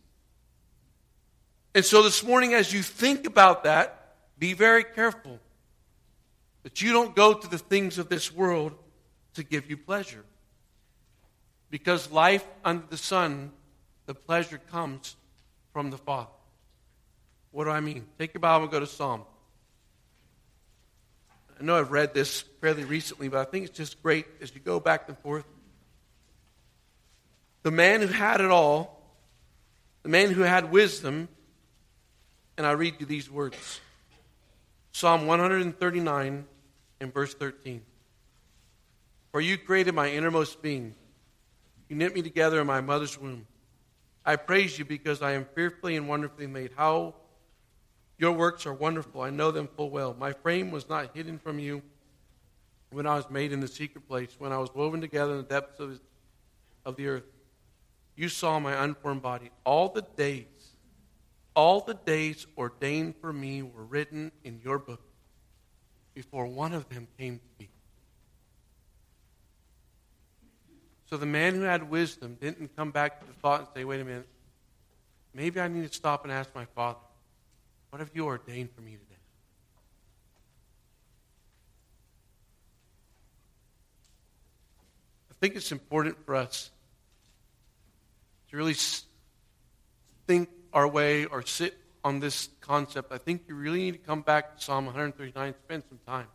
And 1.74 1.84
so 1.84 2.02
this 2.02 2.24
morning, 2.24 2.54
as 2.54 2.72
you 2.72 2.82
think 2.82 3.26
about 3.26 3.64
that, 3.64 4.16
be 4.38 4.52
very 4.52 4.82
careful 4.82 5.38
that 6.68 6.82
you 6.82 6.92
don't 6.92 7.16
go 7.16 7.32
to 7.32 7.48
the 7.48 7.56
things 7.56 7.96
of 7.96 8.10
this 8.10 8.30
world 8.30 8.74
to 9.32 9.42
give 9.42 9.70
you 9.70 9.76
pleasure. 9.78 10.22
Because 11.70 12.12
life 12.12 12.44
under 12.62 12.84
the 12.90 12.98
sun, 12.98 13.52
the 14.04 14.12
pleasure 14.12 14.60
comes 14.70 15.16
from 15.72 15.88
the 15.88 15.96
Father. 15.96 16.28
What 17.52 17.64
do 17.64 17.70
I 17.70 17.80
mean? 17.80 18.04
Take 18.18 18.34
your 18.34 18.42
Bible 18.42 18.64
and 18.64 18.70
go 18.70 18.80
to 18.80 18.86
Psalm. 18.86 19.22
I 21.58 21.64
know 21.64 21.78
I've 21.78 21.90
read 21.90 22.12
this 22.12 22.42
fairly 22.60 22.84
recently, 22.84 23.28
but 23.28 23.38
I 23.38 23.50
think 23.50 23.64
it's 23.64 23.78
just 23.78 24.02
great 24.02 24.26
as 24.42 24.54
you 24.54 24.60
go 24.60 24.78
back 24.78 25.08
and 25.08 25.16
forth. 25.20 25.46
The 27.62 27.70
man 27.70 28.02
who 28.02 28.08
had 28.08 28.42
it 28.42 28.50
all, 28.50 29.02
the 30.02 30.10
man 30.10 30.32
who 30.32 30.42
had 30.42 30.70
wisdom, 30.70 31.28
and 32.58 32.66
I 32.66 32.72
read 32.72 32.96
you 32.98 33.06
these 33.06 33.30
words 33.30 33.80
Psalm 34.92 35.26
139 35.26 36.44
and 37.00 37.12
verse 37.12 37.34
13. 37.34 37.82
For 39.32 39.40
you 39.40 39.58
created 39.58 39.94
my 39.94 40.10
innermost 40.10 40.62
being, 40.62 40.94
you 41.88 41.96
knit 41.96 42.14
me 42.14 42.22
together 42.22 42.60
in 42.60 42.66
my 42.66 42.80
mother's 42.80 43.18
womb. 43.18 43.46
I 44.24 44.36
praise 44.36 44.78
you 44.78 44.84
because 44.84 45.22
I 45.22 45.32
am 45.32 45.46
fearfully 45.54 45.96
and 45.96 46.08
wonderfully 46.08 46.46
made. 46.46 46.72
How 46.76 47.14
your 48.18 48.32
works 48.32 48.66
are 48.66 48.74
wonderful. 48.74 49.22
I 49.22 49.30
know 49.30 49.50
them 49.50 49.68
full 49.76 49.90
well. 49.90 50.14
My 50.18 50.32
frame 50.32 50.70
was 50.70 50.88
not 50.88 51.14
hidden 51.14 51.38
from 51.38 51.58
you 51.58 51.82
when 52.90 53.06
I 53.06 53.16
was 53.16 53.30
made 53.30 53.52
in 53.52 53.60
the 53.60 53.68
secret 53.68 54.08
place, 54.08 54.34
when 54.38 54.52
I 54.52 54.58
was 54.58 54.74
woven 54.74 55.00
together 55.00 55.32
in 55.32 55.38
the 55.38 55.44
depths 55.44 55.78
of, 55.78 56.00
of 56.84 56.96
the 56.96 57.06
earth. 57.06 57.24
You 58.16 58.28
saw 58.28 58.58
my 58.58 58.82
unformed 58.82 59.22
body. 59.22 59.50
All 59.64 59.88
the 59.88 60.04
days, 60.16 60.46
all 61.54 61.80
the 61.80 61.94
days 61.94 62.46
ordained 62.56 63.14
for 63.20 63.32
me 63.32 63.62
were 63.62 63.84
written 63.84 64.32
in 64.42 64.60
your 64.64 64.78
book 64.78 65.07
before 66.18 66.46
one 66.46 66.72
of 66.72 66.88
them 66.88 67.06
came 67.16 67.38
to 67.38 67.44
be. 67.60 67.68
So 71.08 71.16
the 71.16 71.26
man 71.26 71.54
who 71.54 71.60
had 71.60 71.88
wisdom 71.88 72.36
didn't 72.40 72.74
come 72.74 72.90
back 72.90 73.20
to 73.20 73.24
the 73.24 73.32
thought 73.34 73.60
and 73.60 73.68
say, 73.72 73.84
wait 73.84 74.00
a 74.00 74.04
minute, 74.04 74.26
maybe 75.32 75.60
I 75.60 75.68
need 75.68 75.86
to 75.86 75.94
stop 75.94 76.24
and 76.24 76.32
ask 76.32 76.52
my 76.56 76.64
father, 76.74 76.98
what 77.90 78.00
have 78.00 78.10
you 78.14 78.26
ordained 78.26 78.70
for 78.74 78.80
me 78.80 78.90
today? 78.90 79.20
I 85.30 85.34
think 85.38 85.54
it's 85.54 85.70
important 85.70 86.16
for 86.26 86.34
us 86.34 86.72
to 88.50 88.56
really 88.56 88.74
think 90.26 90.48
our 90.72 90.88
way 90.88 91.26
or 91.26 91.42
sit 91.42 91.78
on 92.04 92.20
this 92.20 92.48
concept. 92.60 93.12
I 93.12 93.18
think 93.18 93.42
you 93.48 93.54
really 93.54 93.78
need 93.78 93.92
to 93.92 93.98
come 93.98 94.22
back 94.22 94.56
to 94.56 94.64
Psalm 94.64 94.86
139 94.86 95.46
and 95.46 95.56
spend 95.64 95.82
some 95.88 95.98
time. 96.06 96.26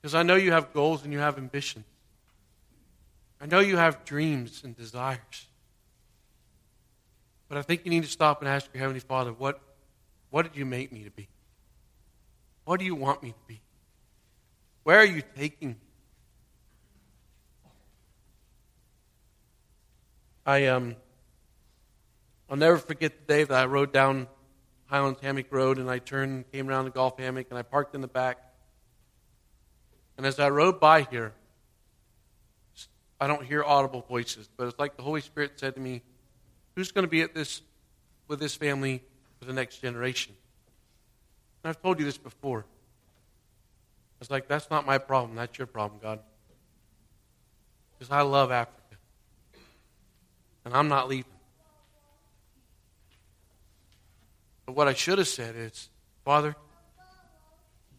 Because 0.00 0.14
I 0.14 0.22
know 0.22 0.36
you 0.36 0.52
have 0.52 0.72
goals 0.72 1.04
and 1.04 1.12
you 1.12 1.18
have 1.18 1.38
ambitions. 1.38 1.84
I 3.40 3.46
know 3.46 3.60
you 3.60 3.76
have 3.76 4.04
dreams 4.04 4.62
and 4.64 4.76
desires. 4.76 5.46
But 7.48 7.58
I 7.58 7.62
think 7.62 7.84
you 7.84 7.90
need 7.90 8.04
to 8.04 8.08
stop 8.10 8.40
and 8.40 8.48
ask 8.48 8.68
your 8.72 8.80
Heavenly 8.80 9.00
Father, 9.00 9.32
what, 9.32 9.60
what 10.30 10.42
did 10.42 10.56
you 10.56 10.64
make 10.64 10.92
me 10.92 11.04
to 11.04 11.10
be? 11.10 11.28
What 12.64 12.78
do 12.78 12.86
you 12.86 12.94
want 12.94 13.22
me 13.22 13.30
to 13.30 13.38
be? 13.46 13.60
Where 14.84 14.98
are 14.98 15.04
you 15.04 15.22
taking 15.36 15.70
me? 15.70 15.76
I 20.46 20.66
um 20.66 20.96
I'll 22.50 22.56
never 22.56 22.78
forget 22.78 23.12
the 23.16 23.32
day 23.32 23.44
that 23.44 23.56
I 23.56 23.66
rode 23.66 23.92
down 23.92 24.26
Highlands 24.86 25.20
Hammock 25.22 25.46
Road 25.52 25.78
and 25.78 25.88
I 25.88 26.00
turned 26.00 26.50
came 26.50 26.68
around 26.68 26.86
the 26.86 26.90
golf 26.90 27.16
hammock 27.16 27.46
and 27.50 27.56
I 27.56 27.62
parked 27.62 27.94
in 27.94 28.00
the 28.00 28.08
back. 28.08 28.38
And 30.16 30.26
as 30.26 30.40
I 30.40 30.50
rode 30.50 30.80
by 30.80 31.02
here, 31.02 31.32
I 33.20 33.28
don't 33.28 33.44
hear 33.44 33.62
audible 33.62 34.04
voices, 34.08 34.48
but 34.56 34.66
it's 34.66 34.78
like 34.80 34.96
the 34.96 35.04
Holy 35.04 35.20
Spirit 35.20 35.60
said 35.60 35.76
to 35.76 35.80
me, 35.80 36.02
Who's 36.74 36.90
going 36.90 37.04
to 37.04 37.10
be 37.10 37.22
at 37.22 37.34
this 37.34 37.62
with 38.26 38.40
this 38.40 38.56
family 38.56 39.02
for 39.38 39.44
the 39.44 39.52
next 39.52 39.78
generation? 39.78 40.34
And 41.62 41.70
I've 41.70 41.80
told 41.80 42.00
you 42.00 42.04
this 42.04 42.18
before. 42.18 42.64
It's 44.20 44.30
like, 44.30 44.48
that's 44.48 44.70
not 44.70 44.86
my 44.86 44.98
problem. 44.98 45.36
That's 45.36 45.56
your 45.56 45.66
problem, 45.66 46.00
God. 46.02 46.18
Because 47.92 48.10
I 48.10 48.22
love 48.22 48.50
Africa. 48.50 48.96
And 50.64 50.74
I'm 50.74 50.88
not 50.88 51.08
leaving. 51.08 51.30
But 54.70 54.76
what 54.76 54.86
I 54.86 54.94
should 54.94 55.18
have 55.18 55.26
said 55.26 55.56
is, 55.56 55.88
Father, 56.24 56.54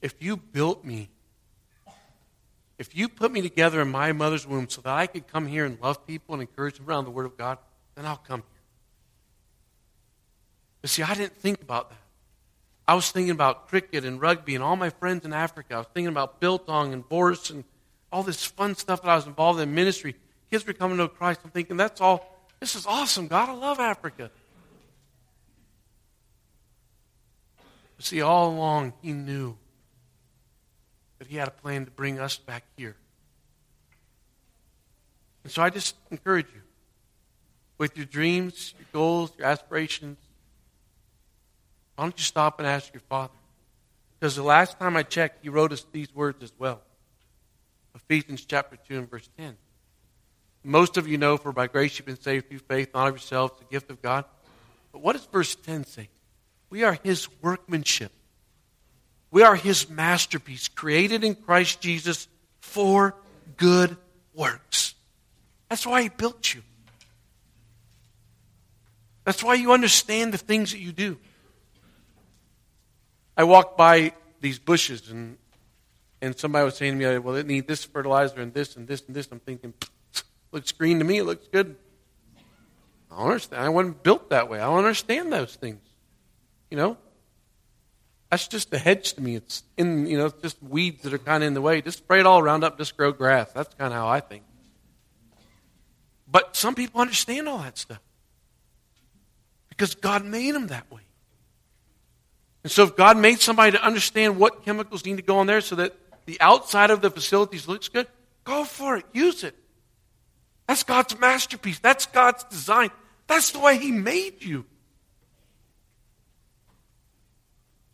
if 0.02 0.16
you 0.22 0.38
built 0.38 0.86
me 0.86 1.10
if 2.78 2.96
you 2.96 3.10
put 3.10 3.30
me 3.30 3.42
together 3.42 3.82
in 3.82 3.92
my 3.92 4.14
mother's 4.14 4.48
womb 4.48 4.70
so 4.70 4.80
that 4.80 4.94
I 4.94 5.06
could 5.06 5.28
come 5.28 5.48
here 5.48 5.66
and 5.66 5.78
love 5.82 6.08
people 6.08 6.34
and 6.34 6.42
encourage 6.42 6.78
them 6.78 6.88
around 6.88 7.04
the 7.04 7.12
Word 7.12 7.26
of 7.26 7.36
God, 7.38 7.58
then 7.96 8.06
I'll 8.06 8.16
come 8.16 8.40
here. 8.40 8.62
But 10.80 10.92
see, 10.92 11.04
I 11.04 11.14
didn't 11.14 11.36
think 11.36 11.62
about 11.62 11.90
that. 11.90 12.00
I 12.88 12.94
was 12.94 13.12
thinking 13.12 13.32
about 13.32 13.68
cricket 13.68 14.06
and 14.06 14.22
rugby 14.22 14.56
and 14.56 14.64
all 14.64 14.78
my 14.78 14.92
friends 14.92 15.26
in 15.26 15.34
Africa. 15.34 15.74
I 15.74 15.78
was 15.80 15.88
thinking 15.94 16.08
about 16.08 16.40
biltong 16.40 16.94
and 16.94 17.08
Boris 17.08 17.50
and 17.50 17.66
all 18.14 18.24
this 18.24 18.46
fun 18.46 18.76
stuff 18.76 19.02
that 19.02 19.10
I 19.10 19.16
was 19.16 19.28
involved 19.28 19.60
in 19.60 19.76
ministry. 19.76 20.16
Kids 20.50 20.66
were 20.66 20.72
coming 20.72 21.00
to 21.00 21.10
Christ. 21.10 21.42
I'm 21.44 21.52
thinking, 21.52 21.76
that's 21.76 22.00
all. 22.00 22.48
This 22.62 22.78
is 22.78 22.86
awesome, 22.86 23.28
God. 23.28 23.50
I 23.50 23.54
love 23.56 23.82
Africa. 23.82 24.32
But 28.02 28.08
see, 28.08 28.22
all 28.24 28.50
along, 28.50 28.94
He 29.04 29.14
knew 29.14 29.56
that 31.20 31.28
he 31.28 31.38
had 31.38 31.48
a 31.48 31.52
plan 31.52 31.86
to 31.86 31.92
bring 31.92 32.20
us 32.20 32.36
back 32.36 32.64
here. 32.76 32.96
And 35.44 35.54
so 35.54 35.62
I 35.62 35.70
just 35.70 35.96
encourage 36.10 36.48
you 36.52 36.62
with 37.78 37.96
your 37.96 38.08
dreams, 38.08 38.74
your 38.80 38.88
goals, 38.92 39.34
your 39.38 39.46
aspirations. 39.46 40.18
Why 41.96 42.06
don't 42.06 42.18
you 42.18 42.24
stop 42.24 42.58
and 42.58 42.68
ask 42.68 42.92
your 42.92 43.02
Father? 43.02 43.36
Because 44.20 44.36
the 44.36 44.42
last 44.42 44.80
time 44.80 44.98
I 44.98 45.04
checked, 45.04 45.44
He 45.44 45.50
wrote 45.50 45.72
us 45.72 45.86
these 45.92 46.12
words 46.16 46.42
as 46.42 46.54
well 46.58 46.82
Ephesians 47.94 48.44
chapter 48.46 48.78
2 48.88 48.98
and 48.98 49.12
verse 49.12 49.30
10. 49.38 49.58
Most 50.64 50.98
of 50.98 51.08
you 51.08 51.20
know, 51.20 51.38
for 51.38 51.52
by 51.52 51.68
grace 51.68 52.00
you've 52.00 52.08
been 52.08 52.20
saved 52.20 52.50
through 52.50 52.58
faith, 52.68 52.96
not 52.96 53.10
of 53.10 53.14
yourselves, 53.14 53.60
the 53.60 53.66
gift 53.66 53.92
of 53.92 54.02
God. 54.02 54.26
But 54.92 55.04
what 55.04 55.14
does 55.14 55.26
verse 55.26 55.54
10 55.54 55.84
say? 55.84 56.10
We 56.72 56.84
are 56.84 56.98
His 57.04 57.28
workmanship 57.44 58.12
we 59.32 59.44
are 59.44 59.56
his 59.56 59.90
masterpiece, 59.90 60.68
created 60.68 61.24
in 61.24 61.36
Christ 61.36 61.80
Jesus 61.80 62.28
for 62.60 63.16
good 63.56 63.96
works. 64.34 64.94
That's 65.70 65.88
why 65.88 66.04
he 66.04 66.10
built 66.10 66.54
you. 66.54 66.62
That's 69.24 69.42
why 69.42 69.54
you 69.54 69.72
understand 69.72 70.34
the 70.34 70.38
things 70.38 70.74
that 70.74 70.80
you 70.80 70.92
do. 70.92 71.18
I 73.38 73.46
walked 73.46 73.78
by 73.78 74.14
these 74.42 74.60
bushes 74.60 75.10
and 75.10 75.38
and 76.24 76.38
somebody 76.38 76.66
was 76.66 76.76
saying 76.76 77.00
to 77.00 77.14
me, 77.14 77.18
well, 77.18 77.36
it 77.36 77.48
needs 77.48 77.66
this 77.66 77.84
fertilizer 77.84 78.42
and 78.42 78.54
this 78.54 78.76
and 78.76 78.88
this 78.88 79.02
and 79.08 79.16
this. 79.16 79.28
I'm 79.32 79.40
thinking, 79.40 79.74
looks 80.52 80.72
green 80.72 81.00
to 81.00 81.06
me. 81.06 81.18
It 81.18 81.24
looks 81.24 81.48
good. 81.48 81.76
I 83.12 83.18
don't 83.18 83.28
understand. 83.28 83.64
I 83.64 83.70
wasn't 83.70 84.04
built 84.04 84.30
that 84.30 84.48
way. 84.48 84.60
I 84.60 84.66
don't 84.66 84.78
understand 84.78 85.34
those 85.34 85.56
things. 85.56 85.82
You 86.72 86.78
know, 86.78 86.98
that's 88.32 88.48
just 88.48 88.74
a 88.74 88.80
hedge 88.80 89.14
to 89.14 89.22
me. 89.22 89.36
It's 89.36 89.64
in, 89.78 90.08
you 90.08 90.18
know, 90.18 90.28
it's 90.28 90.42
just 90.42 90.64
weeds 90.64 91.04
that 91.04 91.14
are 91.14 91.20
kind 91.20 91.44
of 91.44 91.48
in 91.48 91.54
the 91.54 91.62
way. 91.62 91.82
Just 91.82 92.00
spray 92.00 92.22
it 92.22 92.26
all 92.26 92.40
around 92.40 92.64
up, 92.64 92.78
just 92.78 92.96
grow 92.96 93.12
grass. 93.12 93.52
That's 93.52 93.74
kind 93.76 93.94
of 93.94 94.00
how 94.00 94.08
I 94.08 94.22
think. 94.22 94.44
But 96.28 96.56
some 96.56 96.74
people 96.74 97.02
understand 97.02 97.50
all 97.50 97.58
that 97.58 97.78
stuff 97.78 98.00
because 99.68 99.96
God 99.96 100.24
made 100.24 100.56
them 100.56 100.68
that 100.68 100.90
way. 100.90 101.02
And 102.64 102.72
so 102.72 102.84
if 102.84 102.96
God 102.96 103.18
made 103.18 103.42
somebody 103.42 103.74
to 103.74 103.84
understand 103.84 104.38
what 104.38 104.64
chemicals 104.64 105.06
need 105.06 105.18
to 105.18 105.24
go 105.24 105.40
on 105.40 105.48
there 105.48 105.60
so 105.60 105.76
that 105.76 105.94
the 106.26 106.40
outside 106.40 106.90
of 106.90 107.02
the 107.02 107.10
facilities 107.10 107.68
looks 107.68 107.90
good, 107.90 108.08
go 108.46 108.64
for 108.64 108.96
it. 108.96 109.06
Use 109.12 109.44
it. 109.44 109.56
That's 110.68 110.84
God's 110.84 111.20
masterpiece. 111.20 111.80
That's 111.80 112.06
God's 112.06 112.46
design. 112.46 112.92
That's 113.28 113.52
the 113.52 113.60
way 113.60 113.78
He 113.78 113.92
made 113.92 114.42
you. 114.42 114.66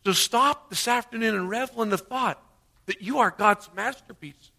So 0.08 0.14
stop 0.14 0.70
this 0.70 0.88
afternoon 0.88 1.34
and 1.34 1.50
revel 1.50 1.82
in 1.82 1.90
the 1.90 1.98
thought 1.98 2.42
that 2.86 3.02
you 3.02 3.18
are 3.18 3.30
God's 3.30 3.68
masterpiece. 3.76 4.50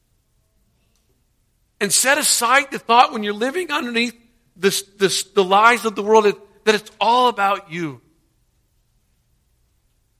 And 1.81 1.91
set 1.91 2.19
aside 2.19 2.69
the 2.69 2.77
thought 2.77 3.11
when 3.11 3.23
you're 3.23 3.33
living 3.33 3.71
underneath 3.71 4.13
this, 4.55 4.83
this, 4.99 5.23
the 5.23 5.43
lies 5.43 5.85
of 5.85 5.95
the 5.95 6.03
world 6.03 6.31
that 6.65 6.75
it's 6.75 6.91
all 7.01 7.29
about 7.29 7.71
you. 7.71 7.99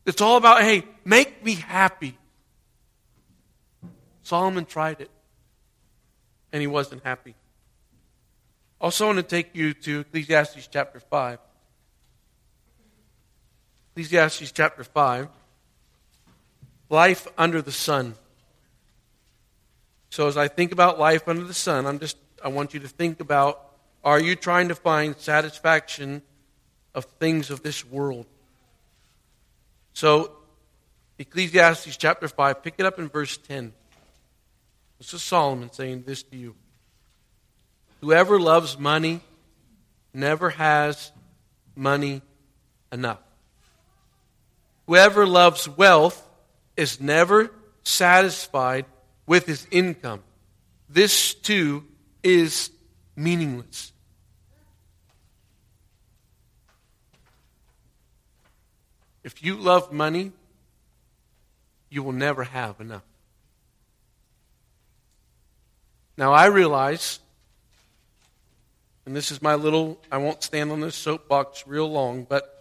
It's 0.08 0.20
all 0.20 0.38
about, 0.38 0.64
hey, 0.64 0.84
make 1.06 1.46
me 1.46 1.54
happy. 1.54 2.18
Solomon 4.24 4.66
tried 4.66 5.00
it, 5.00 5.12
and 6.52 6.60
he 6.60 6.66
wasn't 6.66 7.04
happy. 7.04 7.36
Also, 8.82 9.04
I 9.04 9.08
want 9.10 9.18
to 9.18 9.24
take 9.24 9.56
you 9.56 9.76
to 9.76 10.00
Ecclesiastes 10.00 10.68
chapter 10.72 11.00
5. 11.00 11.38
Ecclesiastes 14.00 14.54
chapter 14.54 14.86
5. 14.86 15.28
Life 16.90 17.28
under 17.38 17.62
the 17.62 17.74
sun. 17.74 18.16
So 20.10 20.30
as 20.30 20.38
I 20.38 20.48
think 20.48 20.72
about 20.72 20.98
life 20.98 21.28
under 21.28 21.44
the 21.44 21.54
sun, 21.54 21.86
I'm 21.86 22.00
just 22.00 22.16
I 22.42 22.48
want 22.48 22.74
you 22.74 22.80
to 22.80 22.88
think 22.88 23.20
about 23.20 23.62
are 24.02 24.18
you 24.18 24.38
trying 24.38 24.70
to 24.70 24.76
find 24.76 25.18
satisfaction 25.18 26.22
of 26.96 27.04
things 27.20 27.50
of 27.50 27.62
this 27.62 27.86
world? 27.86 28.26
So 29.92 30.32
Ecclesiastes 31.18 31.98
chapter 31.98 32.30
5, 32.30 32.64
pick 32.64 32.76
it 32.78 32.86
up 32.86 33.00
in 33.00 33.10
verse 33.10 33.36
10. 33.36 33.74
This 34.98 35.14
is 35.14 35.22
Solomon 35.22 35.74
saying 35.74 36.04
this 36.08 36.24
to 36.24 36.38
you. 36.38 36.56
Whoever 38.00 38.40
loves 38.40 38.80
money 38.80 39.20
never 40.14 40.52
has 40.52 41.12
money 41.76 42.22
enough. 42.94 43.20
Whoever 44.90 45.28
loves 45.28 45.70
wealth 45.70 46.28
is 46.76 47.00
never 47.00 47.52
satisfied 47.84 48.88
with 49.28 49.46
his 49.46 49.68
income. 49.70 50.24
This 50.90 51.36
too 51.36 51.86
is 52.24 52.72
meaningless. 53.16 53.94
If 59.24 59.44
you 59.44 59.58
love 59.58 59.94
money, 59.94 60.32
you 61.92 62.02
will 62.02 62.12
never 62.12 62.44
have 62.44 62.82
enough. 62.82 63.04
Now, 66.18 66.34
I 66.34 66.48
realize, 66.48 67.20
and 69.06 69.16
this 69.16 69.30
is 69.30 69.40
my 69.40 69.54
little, 69.54 70.02
I 70.12 70.18
won't 70.18 70.42
stand 70.42 70.72
on 70.72 70.82
this 70.82 70.96
soapbox 70.96 71.68
real 71.68 71.92
long, 71.92 72.24
but 72.28 72.59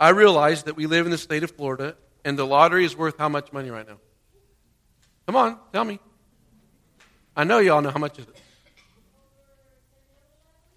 I 0.00 0.08
realize 0.08 0.62
that 0.62 0.76
we 0.76 0.86
live 0.86 1.04
in 1.04 1.12
the 1.12 1.18
state 1.18 1.44
of 1.44 1.50
Florida, 1.50 1.94
and 2.24 2.38
the 2.38 2.46
lottery 2.46 2.86
is 2.86 2.96
worth 2.96 3.18
how 3.18 3.28
much 3.28 3.52
money 3.52 3.70
right 3.70 3.86
now? 3.86 3.98
Come 5.26 5.36
on, 5.36 5.58
tell 5.72 5.84
me. 5.84 6.00
I 7.36 7.44
know 7.44 7.58
y'all 7.58 7.82
know 7.82 7.90
how 7.90 7.98
much 7.98 8.18
is 8.18 8.26
it. 8.26 8.40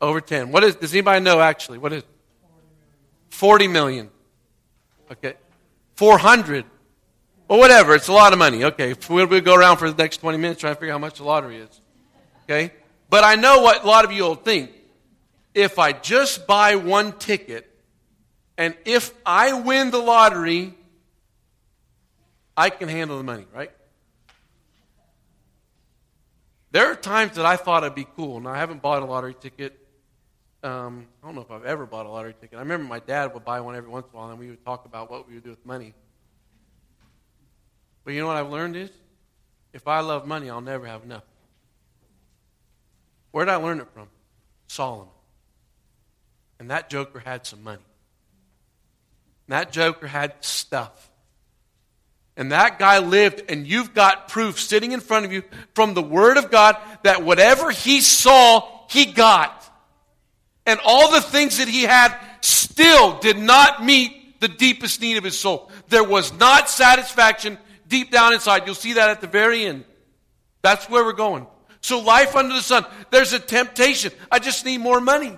Over 0.01 0.19
10. 0.19 0.51
What 0.51 0.65
is, 0.65 0.75
does 0.75 0.93
anybody 0.93 1.23
know 1.23 1.39
actually? 1.39 1.77
What 1.77 1.93
is 1.93 2.03
it? 2.03 2.09
40 3.29 3.67
million. 3.69 4.09
Okay. 5.09 5.35
400. 5.95 6.65
Well, 7.47 7.59
whatever. 7.59 7.95
It's 7.95 8.09
a 8.09 8.13
lot 8.13 8.33
of 8.33 8.39
money. 8.39 8.65
Okay. 8.65 8.93
We'll, 9.09 9.27
we'll 9.27 9.41
go 9.41 9.55
around 9.55 9.77
for 9.77 9.89
the 9.89 9.95
next 9.95 10.17
20 10.17 10.37
minutes 10.37 10.59
trying 10.59 10.75
to 10.75 10.79
figure 10.79 10.93
out 10.93 10.95
how 10.95 10.99
much 10.99 11.17
the 11.17 11.23
lottery 11.23 11.57
is. 11.57 11.81
Okay. 12.43 12.73
But 13.09 13.23
I 13.23 13.35
know 13.35 13.61
what 13.61 13.83
a 13.83 13.87
lot 13.87 14.05
of 14.05 14.11
you 14.11 14.23
will 14.23 14.35
think. 14.35 14.71
If 15.53 15.79
I 15.79 15.93
just 15.93 16.45
buy 16.45 16.75
one 16.75 17.13
ticket, 17.13 17.72
and 18.57 18.75
if 18.85 19.13
I 19.25 19.53
win 19.53 19.91
the 19.91 19.99
lottery, 19.99 20.73
I 22.55 22.69
can 22.69 22.89
handle 22.89 23.17
the 23.17 23.23
money, 23.23 23.45
right? 23.53 23.71
There 26.71 26.91
are 26.91 26.95
times 26.95 27.35
that 27.35 27.45
I 27.45 27.55
thought 27.55 27.83
it'd 27.83 27.95
be 27.95 28.07
cool. 28.15 28.39
Now, 28.39 28.51
I 28.51 28.57
haven't 28.57 28.81
bought 28.81 29.03
a 29.03 29.05
lottery 29.05 29.35
ticket 29.35 29.79
um, 30.63 31.07
I 31.21 31.25
don't 31.25 31.35
know 31.35 31.41
if 31.41 31.51
I've 31.51 31.65
ever 31.65 31.85
bought 31.85 32.05
a 32.05 32.09
lottery 32.09 32.33
ticket. 32.39 32.57
I 32.57 32.61
remember 32.61 32.87
my 32.87 32.99
dad 32.99 33.33
would 33.33 33.43
buy 33.43 33.59
one 33.59 33.75
every 33.75 33.89
once 33.89 34.07
in 34.11 34.17
a 34.17 34.21
while, 34.21 34.29
and 34.29 34.39
we 34.39 34.49
would 34.49 34.63
talk 34.63 34.85
about 34.85 35.11
what 35.11 35.27
we 35.27 35.35
would 35.35 35.43
do 35.43 35.49
with 35.49 35.65
money. 35.65 35.93
But 38.05 38.13
you 38.13 38.21
know 38.21 38.27
what 38.27 38.37
I've 38.37 38.49
learned 38.49 38.77
is, 38.77 38.89
if 39.73 39.87
I 39.87 39.99
love 39.99 40.25
money, 40.25 40.49
I'll 40.49 40.61
never 40.61 40.85
have 40.85 41.03
enough. 41.03 41.23
Where 43.31 43.43
did 43.43 43.51
I 43.51 43.55
learn 43.57 43.81
it 43.81 43.87
from? 43.93 44.07
Solomon. 44.67 45.07
And 46.59 46.71
that 46.71 46.89
joker 46.89 47.19
had 47.19 47.45
some 47.45 47.61
money. 47.61 47.81
That 49.47 49.71
joker 49.71 50.07
had 50.07 50.33
stuff. 50.41 51.09
And 52.35 52.51
that 52.51 52.79
guy 52.79 52.99
lived, 52.99 53.43
and 53.49 53.67
you've 53.67 53.93
got 53.93 54.27
proof 54.27 54.59
sitting 54.59 54.91
in 54.91 55.01
front 55.01 55.25
of 55.25 55.31
you 55.31 55.43
from 55.75 55.93
the 55.93 56.01
Word 56.01 56.37
of 56.37 56.49
God 56.49 56.77
that 57.03 57.23
whatever 57.23 57.69
he 57.69 58.01
saw, 58.01 58.67
he 58.89 59.05
got 59.05 59.63
and 60.65 60.79
all 60.83 61.11
the 61.11 61.21
things 61.21 61.57
that 61.57 61.67
he 61.67 61.83
had 61.83 62.15
still 62.41 63.19
did 63.19 63.37
not 63.37 63.83
meet 63.83 64.39
the 64.39 64.47
deepest 64.47 65.01
need 65.01 65.17
of 65.17 65.23
his 65.23 65.39
soul. 65.39 65.71
There 65.89 66.03
was 66.03 66.33
not 66.33 66.69
satisfaction 66.69 67.57
deep 67.87 68.11
down 68.11 68.33
inside. 68.33 68.63
You'll 68.65 68.75
see 68.75 68.93
that 68.93 69.09
at 69.09 69.21
the 69.21 69.27
very 69.27 69.65
end. 69.65 69.85
That's 70.61 70.89
where 70.89 71.03
we're 71.03 71.13
going. 71.13 71.47
So, 71.81 71.99
life 71.99 72.35
under 72.35 72.53
the 72.53 72.61
sun, 72.61 72.85
there's 73.11 73.33
a 73.33 73.39
temptation. 73.39 74.13
I 74.31 74.39
just 74.39 74.65
need 74.65 74.79
more 74.79 75.01
money. 75.01 75.37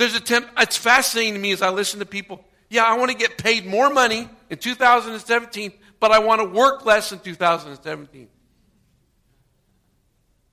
There's 0.00 0.14
a 0.14 0.20
temp. 0.20 0.48
It's 0.56 0.78
fascinating 0.78 1.34
to 1.34 1.38
me 1.38 1.52
as 1.52 1.60
I 1.60 1.68
listen 1.68 2.00
to 2.00 2.06
people. 2.06 2.42
Yeah, 2.70 2.84
I 2.84 2.96
want 2.96 3.10
to 3.10 3.16
get 3.18 3.36
paid 3.36 3.66
more 3.66 3.90
money 3.90 4.30
in 4.48 4.56
2017, 4.56 5.72
but 5.98 6.10
I 6.10 6.20
want 6.20 6.40
to 6.40 6.48
work 6.48 6.86
less 6.86 7.12
in 7.12 7.18
2017. 7.18 8.28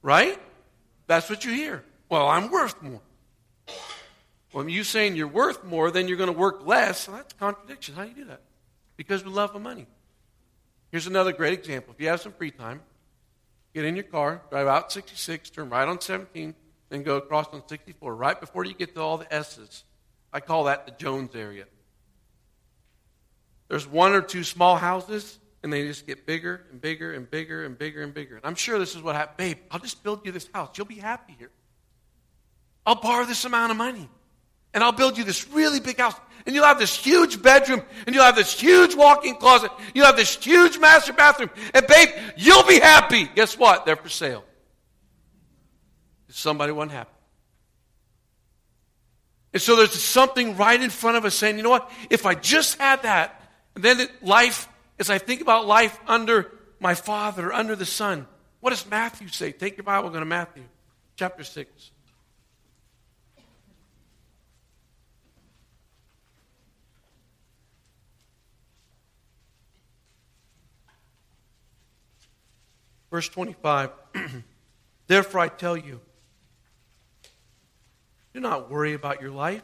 Right? 0.02 0.38
That's 1.06 1.30
what 1.30 1.46
you 1.46 1.54
hear. 1.54 1.86
Well, 2.10 2.28
I'm 2.28 2.52
worth 2.52 2.82
more. 2.82 3.00
Well, 4.52 4.68
you 4.68 4.84
saying 4.84 5.16
you're 5.16 5.30
worth 5.30 5.64
more, 5.64 5.92
then 5.92 6.10
you're 6.10 6.18
going 6.18 6.34
to 6.34 6.38
work 6.38 6.68
less. 6.68 7.08
Well, 7.08 7.16
that's 7.16 7.34
a 7.34 7.38
contradiction. 7.38 7.96
How 7.96 8.04
do 8.04 8.10
you 8.10 8.16
do 8.16 8.26
that? 8.26 8.42
Because 8.98 9.24
we 9.24 9.32
love 9.32 9.54
the 9.54 9.60
money. 9.60 9.88
Here's 10.92 11.08
another 11.08 11.32
great 11.32 11.54
example. 11.54 11.94
If 11.94 12.02
you 12.02 12.10
have 12.10 12.20
some 12.20 12.34
free 12.34 12.52
time, 12.52 12.82
get 13.74 13.86
in 13.86 13.96
your 13.96 14.04
car, 14.04 14.42
drive 14.50 14.68
out 14.68 14.92
66, 14.92 15.50
turn 15.52 15.70
right 15.70 15.88
on 15.88 16.02
17, 16.02 16.54
then 16.90 17.04
go 17.04 17.18
across 17.18 17.48
on 17.54 17.68
64, 17.68 18.16
right 18.16 18.40
before 18.40 18.66
you 18.66 18.74
get 18.74 18.96
to 18.96 19.02
all 19.02 19.18
the 19.18 19.32
S's. 19.34 19.84
I 20.32 20.40
call 20.40 20.66
that 20.66 20.86
the 20.86 20.92
Jones 20.94 21.36
area. 21.36 21.66
There's 23.68 23.88
one 23.88 24.14
or 24.14 24.22
two 24.22 24.44
small 24.44 24.78
houses, 24.78 25.40
and 25.64 25.74
they 25.74 25.86
just 25.86 26.08
get 26.08 26.26
bigger 26.26 26.62
and 26.72 26.80
bigger 26.80 27.14
and 27.14 27.30
bigger 27.30 27.66
and 27.66 27.78
bigger 27.78 28.02
and 28.02 28.14
bigger. 28.14 28.36
And 28.38 28.46
I'm 28.46 28.56
sure 28.56 28.80
this 28.80 28.96
is 28.96 29.02
what 29.02 29.16
happened. 29.16 29.38
Babe, 29.38 29.58
I'll 29.72 29.80
just 29.80 30.04
build 30.04 30.26
you 30.26 30.32
this 30.32 30.50
house. 30.54 30.78
You'll 30.78 30.88
be 30.88 30.96
happy 30.96 31.36
here. 31.38 31.52
I'll 32.86 32.96
borrow 32.96 33.26
this 33.26 33.44
amount 33.44 33.72
of 33.72 33.78
money 33.78 34.10
and 34.74 34.84
I'll 34.84 34.94
build 34.94 35.18
you 35.18 35.26
this 35.26 35.48
really 35.50 35.82
big 35.82 35.98
house. 35.98 36.16
And 36.46 36.56
you'll 36.56 36.64
have 36.64 36.80
this 36.80 36.96
huge 36.96 37.42
bedroom 37.42 37.82
and 38.06 38.16
you'll 38.16 38.24
have 38.24 38.38
this 38.38 38.58
huge 38.58 38.96
walk-in 38.96 39.36
closet. 39.36 39.72
You'll 39.94 40.06
have 40.06 40.16
this 40.16 40.38
huge 40.38 40.78
master 40.78 41.12
bathroom. 41.12 41.50
And 41.74 41.86
babe, 41.86 42.10
you'll 42.38 42.64
be 42.64 42.80
happy. 42.80 43.30
Guess 43.36 43.58
what? 43.58 43.86
They're 43.86 43.98
for 43.98 44.08
sale. 44.08 44.46
Somebody 46.30 46.72
wasn't 46.72 46.92
happy. 46.92 47.12
And 49.54 49.62
so 49.62 49.76
there's 49.76 49.94
something 49.94 50.58
right 50.58 50.80
in 50.80 50.90
front 50.90 51.18
of 51.18 51.26
us 51.26 51.34
saying, 51.34 51.58
you 51.58 51.64
know 51.64 51.70
what? 51.70 51.90
If 52.10 52.26
I 52.26 52.36
just 52.36 52.78
had 52.78 53.04
that, 53.04 53.42
and 53.76 53.84
then 53.84 54.08
life, 54.22 54.68
as 55.00 55.10
I 55.10 55.18
think 55.18 55.42
about 55.42 55.66
life 55.66 56.00
under 56.06 56.52
my 56.80 56.94
Father, 56.94 57.54
under 57.54 57.76
the 57.76 57.86
Son, 57.86 58.28
what 58.60 58.72
does 58.72 58.88
Matthew 58.90 59.30
say? 59.30 59.52
Take 59.52 59.78
your 59.78 59.84
Bible, 59.84 60.10
go 60.10 60.20
to 60.20 60.26
Matthew 60.26 60.64
chapter 61.16 61.44
6. 61.44 61.92
Verse 73.10 73.30
25 73.30 73.92
Therefore 75.08 75.40
I 75.40 75.48
tell 75.48 75.78
you, 75.78 76.02
do 78.38 78.42
not 78.42 78.70
worry 78.70 78.94
about 78.94 79.20
your 79.20 79.32
life, 79.32 79.64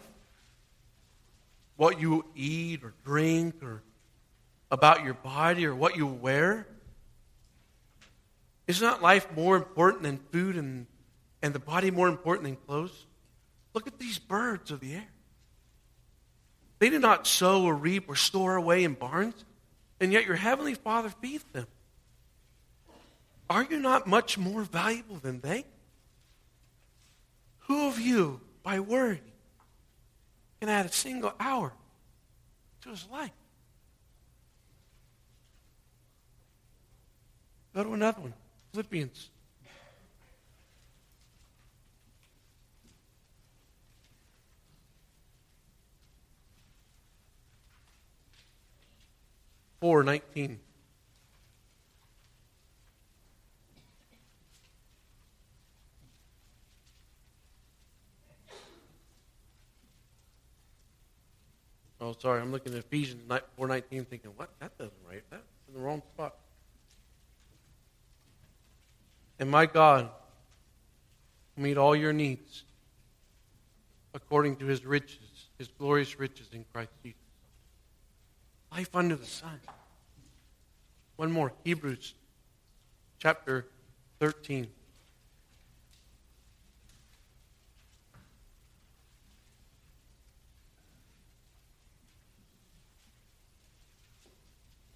what 1.76 2.02
you 2.02 2.26
eat 2.34 2.84
or 2.84 2.96
drink, 3.06 3.62
or 3.62 3.84
about 4.72 5.04
your 5.04 5.14
body 5.14 5.68
or 5.68 5.76
what 5.76 5.96
you 5.96 6.08
wear. 6.08 6.66
Is 8.66 8.82
not 8.82 9.00
life 9.00 9.28
more 9.36 9.56
important 9.56 10.02
than 10.02 10.18
food 10.32 10.56
and, 10.56 10.88
and 11.44 11.54
the 11.54 11.60
body 11.60 11.92
more 11.92 12.08
important 12.08 12.46
than 12.46 12.56
clothes? 12.56 13.06
Look 13.76 13.86
at 13.86 14.00
these 14.00 14.18
birds 14.18 14.72
of 14.72 14.80
the 14.80 14.96
air. 14.96 15.08
They 16.80 16.90
do 16.90 16.98
not 16.98 17.28
sow 17.28 17.66
or 17.66 17.76
reap 17.76 18.10
or 18.10 18.16
store 18.16 18.56
away 18.56 18.84
in 18.84 18.96
barns, 18.96 19.46
and 20.00 20.12
yet 20.12 20.26
your 20.26 20.36
heavenly 20.36 20.74
Father 20.74 21.10
feeds 21.22 21.46
them. 21.54 21.68
Are 23.52 23.64
you 23.64 23.80
not 23.80 24.08
much 24.08 24.40
more 24.40 24.64
valuable 24.64 25.18
than 25.18 25.42
they? 25.42 25.66
Who 27.68 27.88
of 27.88 28.00
you, 28.00 28.42
by 28.64 28.80
word, 28.80 29.20
can 30.60 30.70
add 30.70 30.86
a 30.86 30.92
single 30.92 31.34
hour 31.40 31.74
to 32.82 32.90
his 32.90 33.06
life? 33.12 33.32
Go 37.76 37.84
to 37.84 37.94
another 37.94 38.22
one 38.22 38.34
Philippians. 38.72 39.30
Four 49.82 50.04
nineteen. 50.04 50.60
Oh, 62.14 62.20
sorry, 62.20 62.42
I'm 62.42 62.52
looking 62.52 62.74
at 62.74 62.80
Ephesians 62.80 63.24
4.19 63.28 64.08
thinking, 64.08 64.32
what? 64.36 64.50
That 64.60 64.78
doesn't 64.78 64.94
write. 65.10 65.24
That's 65.32 65.42
in 65.68 65.74
the 65.74 65.80
wrong 65.80 66.04
spot. 66.14 66.36
And 69.40 69.50
my 69.50 69.66
God 69.66 70.10
will 71.56 71.64
meet 71.64 71.78
all 71.78 71.96
your 71.96 72.14
needs 72.14 72.66
according 74.14 74.58
to 74.58 74.66
his 74.66 74.86
riches, 74.86 75.48
his 75.58 75.68
glorious 75.80 76.20
riches 76.20 76.50
in 76.54 76.66
Christ 76.72 76.92
Jesus. 77.04 77.20
Life 78.72 78.96
under 78.96 79.16
the 79.16 79.26
sun. 79.26 79.60
One 81.16 81.32
more, 81.32 81.52
Hebrews 81.64 82.14
chapter 83.18 83.66
13. 84.20 84.68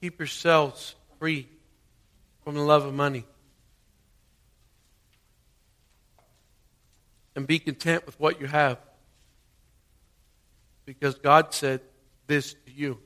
Keep 0.01 0.19
yourselves 0.19 0.95
free 1.19 1.47
from 2.43 2.55
the 2.55 2.61
love 2.61 2.85
of 2.85 2.93
money. 2.93 3.25
And 7.35 7.45
be 7.45 7.59
content 7.59 8.05
with 8.05 8.19
what 8.19 8.41
you 8.41 8.47
have. 8.47 8.79
Because 10.85 11.15
God 11.15 11.53
said 11.53 11.81
this 12.27 12.53
to 12.53 12.71
you 12.73 12.99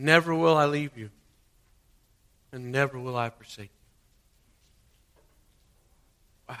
Never 0.00 0.34
will 0.34 0.56
I 0.56 0.64
leave 0.64 0.96
you, 0.96 1.10
and 2.52 2.72
never 2.72 2.98
will 2.98 3.18
I 3.18 3.28
forsake 3.28 3.70
you. 3.70 5.24
Wow. 6.48 6.56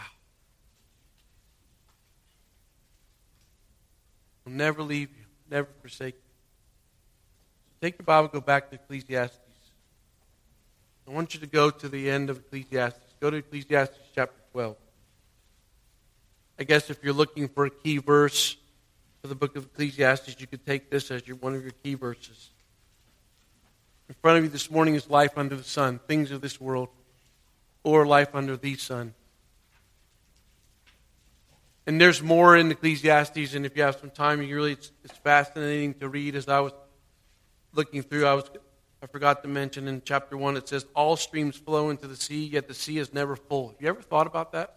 I'll 4.46 4.52
never 4.52 4.82
leave 4.82 5.08
you, 5.08 5.24
never 5.50 5.68
forsake 5.80 6.16
you. 6.16 6.29
Take 7.80 7.98
your 7.98 8.04
Bible, 8.04 8.28
go 8.28 8.40
back 8.42 8.68
to 8.70 8.74
Ecclesiastes. 8.74 9.38
I 11.08 11.12
want 11.12 11.32
you 11.32 11.40
to 11.40 11.46
go 11.46 11.70
to 11.70 11.88
the 11.88 12.10
end 12.10 12.28
of 12.28 12.36
Ecclesiastes. 12.36 13.14
Go 13.20 13.30
to 13.30 13.38
Ecclesiastes 13.38 13.96
chapter 14.14 14.38
12. 14.52 14.76
I 16.58 16.64
guess 16.64 16.90
if 16.90 17.02
you're 17.02 17.14
looking 17.14 17.48
for 17.48 17.64
a 17.64 17.70
key 17.70 17.96
verse 17.96 18.56
for 19.22 19.28
the 19.28 19.34
book 19.34 19.56
of 19.56 19.64
Ecclesiastes, 19.64 20.38
you 20.38 20.46
could 20.46 20.66
take 20.66 20.90
this 20.90 21.10
as 21.10 21.26
your, 21.26 21.38
one 21.38 21.54
of 21.54 21.62
your 21.62 21.72
key 21.82 21.94
verses. 21.94 22.50
In 24.10 24.14
front 24.20 24.38
of 24.38 24.44
you 24.44 24.50
this 24.50 24.70
morning 24.70 24.94
is 24.94 25.08
life 25.08 25.38
under 25.38 25.56
the 25.56 25.64
sun, 25.64 26.00
things 26.06 26.30
of 26.32 26.42
this 26.42 26.60
world, 26.60 26.90
or 27.82 28.06
life 28.06 28.34
under 28.34 28.58
the 28.58 28.76
Son. 28.76 29.14
And 31.86 31.98
there's 31.98 32.22
more 32.22 32.56
in 32.58 32.70
Ecclesiastes, 32.70 33.54
and 33.54 33.64
if 33.64 33.74
you 33.74 33.84
have 33.84 33.96
some 33.96 34.10
time, 34.10 34.42
you 34.42 34.54
really 34.54 34.72
it's, 34.72 34.92
it's 35.02 35.16
fascinating 35.16 35.94
to 35.94 36.08
read. 36.08 36.36
As 36.36 36.46
I 36.46 36.60
was 36.60 36.72
looking 37.72 38.02
through, 38.02 38.26
I 38.26 38.34
was 38.34 38.50
I 39.02 39.06
forgot 39.06 39.42
to 39.42 39.48
mention 39.48 39.88
in 39.88 40.02
chapter 40.04 40.36
one 40.36 40.56
it 40.56 40.68
says 40.68 40.84
all 40.94 41.16
streams 41.16 41.56
flow 41.56 41.88
into 41.88 42.06
the 42.06 42.16
sea, 42.16 42.44
yet 42.44 42.68
the 42.68 42.74
sea 42.74 42.98
is 42.98 43.14
never 43.14 43.34
full. 43.34 43.68
Have 43.68 43.76
you 43.80 43.88
ever 43.88 44.02
thought 44.02 44.26
about 44.26 44.52
that? 44.52 44.76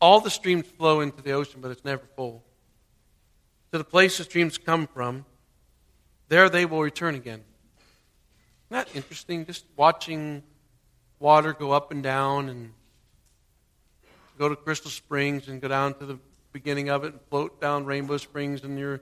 All 0.00 0.20
the 0.20 0.30
streams 0.30 0.66
flow 0.66 1.00
into 1.00 1.22
the 1.22 1.32
ocean, 1.32 1.60
but 1.62 1.70
it's 1.70 1.84
never 1.84 2.02
full. 2.14 2.44
To 3.70 3.78
the 3.78 3.84
place 3.84 4.18
the 4.18 4.24
streams 4.24 4.58
come 4.58 4.86
from, 4.86 5.24
there 6.28 6.50
they 6.50 6.66
will 6.66 6.82
return 6.82 7.14
again. 7.14 7.42
Isn't 8.70 8.86
that 8.86 8.94
interesting? 8.94 9.46
Just 9.46 9.64
watching 9.76 10.42
water 11.18 11.54
go 11.54 11.72
up 11.72 11.90
and 11.90 12.02
down 12.02 12.50
and 12.50 12.72
go 14.38 14.48
to 14.48 14.56
Crystal 14.56 14.90
Springs 14.90 15.48
and 15.48 15.60
go 15.60 15.68
down 15.68 15.94
to 15.94 16.04
the 16.04 16.18
beginning 16.52 16.90
of 16.90 17.04
it 17.04 17.12
and 17.12 17.20
float 17.30 17.60
down 17.60 17.86
Rainbow 17.86 18.18
Springs 18.18 18.62
in 18.62 18.76
your 18.76 19.00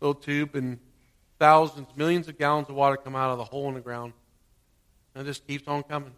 little 0.00 0.14
tube 0.14 0.54
and 0.56 0.78
thousands, 1.42 1.88
millions 1.96 2.28
of 2.28 2.38
gallons 2.38 2.68
of 2.68 2.76
water 2.76 2.96
come 2.96 3.16
out 3.16 3.32
of 3.32 3.38
the 3.38 3.42
hole 3.42 3.66
in 3.66 3.74
the 3.74 3.80
ground. 3.80 4.12
And 5.12 5.26
it 5.26 5.28
just 5.28 5.44
keeps 5.44 5.66
on 5.66 5.82
coming. 5.82 6.12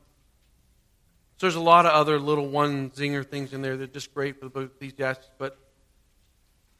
So 1.38 1.46
there's 1.46 1.54
a 1.54 1.60
lot 1.60 1.86
of 1.86 1.92
other 1.92 2.20
little 2.20 2.46
one 2.46 2.90
zinger 2.90 3.26
things 3.26 3.54
in 3.54 3.62
there 3.62 3.74
that 3.78 3.84
are 3.84 3.92
just 3.94 4.12
great 4.12 4.38
for 4.38 4.44
the 4.44 4.50
book 4.50 4.64
of 4.64 4.72
Ecclesiastes, 4.72 5.30
but 5.38 5.56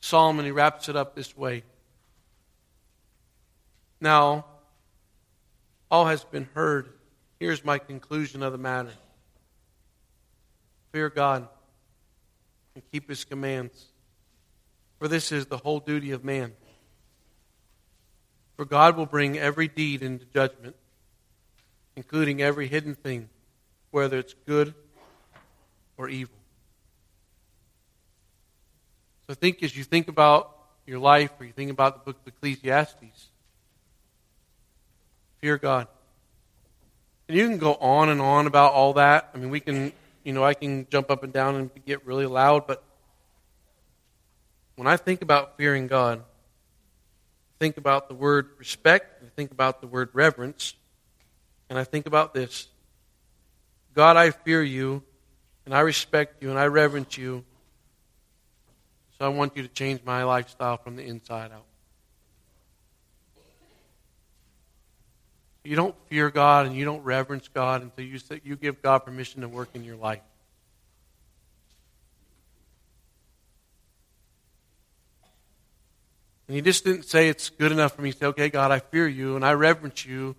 Solomon, 0.00 0.44
he 0.44 0.50
wraps 0.50 0.90
it 0.90 0.94
up 0.94 1.16
this 1.16 1.34
way. 1.34 1.62
Now, 3.98 4.44
all 5.90 6.04
has 6.04 6.22
been 6.22 6.46
heard. 6.52 6.90
Here's 7.40 7.64
my 7.64 7.78
conclusion 7.78 8.42
of 8.42 8.52
the 8.52 8.58
matter 8.58 8.92
Fear 10.92 11.08
God 11.08 11.48
and 12.74 12.84
keep 12.92 13.08
his 13.08 13.24
commands, 13.24 13.86
for 14.98 15.08
this 15.08 15.32
is 15.32 15.46
the 15.46 15.56
whole 15.56 15.80
duty 15.80 16.10
of 16.10 16.24
man. 16.24 16.52
For 18.56 18.64
God 18.64 18.96
will 18.96 19.06
bring 19.06 19.38
every 19.38 19.68
deed 19.68 20.02
into 20.02 20.24
judgment, 20.26 20.76
including 21.96 22.40
every 22.40 22.68
hidden 22.68 22.94
thing 22.94 23.28
whether 23.94 24.18
it's 24.18 24.34
good 24.44 24.74
or 25.96 26.08
evil. 26.08 26.34
So 29.28 29.34
think 29.34 29.62
as 29.62 29.76
you 29.76 29.84
think 29.84 30.08
about 30.08 30.50
your 30.84 30.98
life 30.98 31.30
or 31.38 31.46
you 31.46 31.52
think 31.52 31.70
about 31.70 31.94
the 31.94 32.12
book 32.12 32.20
of 32.20 32.26
Ecclesiastes, 32.26 33.28
fear 35.40 35.58
God. 35.58 35.86
And 37.28 37.38
you 37.38 37.48
can 37.48 37.58
go 37.58 37.74
on 37.74 38.08
and 38.08 38.20
on 38.20 38.48
about 38.48 38.72
all 38.72 38.94
that. 38.94 39.30
I 39.32 39.38
mean, 39.38 39.50
we 39.50 39.60
can, 39.60 39.92
you 40.24 40.32
know, 40.32 40.42
I 40.42 40.54
can 40.54 40.88
jump 40.90 41.08
up 41.08 41.22
and 41.22 41.32
down 41.32 41.54
and 41.54 41.70
get 41.86 42.04
really 42.04 42.26
loud, 42.26 42.66
but 42.66 42.82
when 44.74 44.88
I 44.88 44.96
think 44.96 45.22
about 45.22 45.56
fearing 45.56 45.86
God, 45.86 46.24
think 47.64 47.78
about 47.78 48.08
the 48.08 48.14
word 48.14 48.50
respect, 48.58 49.22
I 49.22 49.30
think 49.36 49.50
about 49.50 49.80
the 49.80 49.86
word 49.86 50.10
reverence, 50.12 50.74
and 51.70 51.78
I 51.78 51.84
think 51.84 52.04
about 52.04 52.34
this 52.34 52.68
God, 53.94 54.18
I 54.18 54.32
fear 54.32 54.62
you, 54.62 55.02
and 55.64 55.74
I 55.74 55.80
respect 55.80 56.42
you, 56.42 56.50
and 56.50 56.58
I 56.58 56.66
reverence 56.66 57.16
you. 57.16 57.42
So 59.18 59.24
I 59.24 59.28
want 59.28 59.56
you 59.56 59.62
to 59.62 59.68
change 59.70 60.00
my 60.04 60.24
lifestyle 60.24 60.76
from 60.76 60.96
the 60.96 61.04
inside 61.04 61.52
out. 61.52 61.64
You 65.64 65.74
don't 65.74 65.94
fear 66.10 66.28
God 66.28 66.66
and 66.66 66.76
you 66.76 66.84
don't 66.84 67.02
reverence 67.02 67.48
God 67.48 67.80
until 67.80 68.04
you, 68.04 68.18
you 68.44 68.56
give 68.56 68.82
God 68.82 69.06
permission 69.06 69.40
to 69.40 69.48
work 69.48 69.70
in 69.72 69.84
your 69.84 69.96
life. 69.96 70.20
And 76.46 76.54
he 76.54 76.60
just 76.60 76.84
didn't 76.84 77.04
say 77.04 77.28
it's 77.28 77.48
good 77.48 77.72
enough 77.72 77.94
for 77.96 78.02
me 78.02 78.12
to 78.12 78.18
say, 78.18 78.26
okay, 78.26 78.48
God, 78.50 78.70
I 78.70 78.78
fear 78.78 79.08
you 79.08 79.36
and 79.36 79.44
I 79.44 79.52
reverence 79.54 80.04
you, 80.04 80.36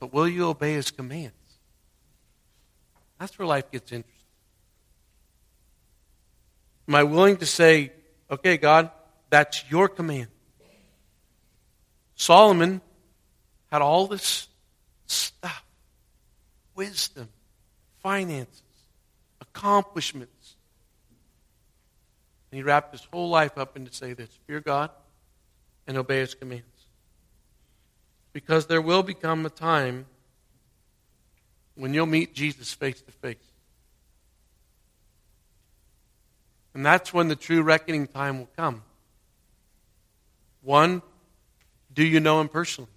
but 0.00 0.12
will 0.12 0.28
you 0.28 0.46
obey 0.48 0.72
his 0.74 0.90
commands? 0.90 1.34
That's 3.18 3.38
where 3.38 3.46
life 3.46 3.70
gets 3.70 3.92
interesting. 3.92 4.12
Am 6.88 6.94
I 6.94 7.02
willing 7.04 7.36
to 7.38 7.46
say, 7.46 7.92
okay, 8.30 8.56
God, 8.56 8.90
that's 9.30 9.70
your 9.70 9.88
command? 9.88 10.28
Solomon 12.16 12.80
had 13.70 13.82
all 13.82 14.06
this 14.06 14.48
stuff 15.06 15.64
wisdom, 16.74 17.28
finances, 18.00 18.62
accomplishments. 19.40 20.56
And 22.50 22.56
he 22.56 22.62
wrapped 22.62 22.92
his 22.92 23.06
whole 23.12 23.28
life 23.28 23.58
up 23.58 23.76
into 23.76 23.92
say 23.92 24.14
this 24.14 24.30
fear 24.46 24.60
God 24.60 24.90
and 25.86 25.96
obey 25.96 26.20
his 26.20 26.34
commands. 26.34 26.64
Because 28.32 28.66
there 28.66 28.80
will 28.80 29.02
become 29.02 29.44
a 29.44 29.50
time 29.50 30.06
when 31.74 31.94
you'll 31.94 32.06
meet 32.06 32.34
Jesus 32.34 32.72
face 32.72 33.00
to 33.02 33.12
face. 33.12 33.36
And 36.74 36.84
that's 36.84 37.12
when 37.12 37.28
the 37.28 37.36
true 37.36 37.62
reckoning 37.62 38.06
time 38.06 38.38
will 38.38 38.48
come. 38.56 38.82
One, 40.62 41.02
do 41.92 42.04
you 42.04 42.20
know 42.20 42.40
him 42.40 42.48
personally? 42.48 42.90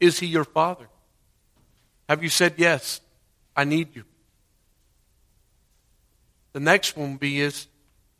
Is 0.00 0.18
he 0.18 0.26
your 0.26 0.44
father? 0.44 0.88
Have 2.08 2.22
you 2.22 2.28
said, 2.28 2.54
Yes, 2.56 3.00
I 3.54 3.64
need 3.64 3.94
you? 3.94 4.04
The 6.52 6.60
next 6.60 6.96
one 6.96 7.12
will 7.12 7.18
be 7.18 7.40
is, 7.40 7.66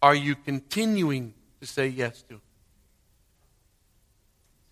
are 0.01 0.15
you 0.15 0.35
continuing 0.35 1.35
to 1.61 1.67
say 1.67 1.87
yes 1.87 2.23
to 2.23 2.35
him? 2.35 2.41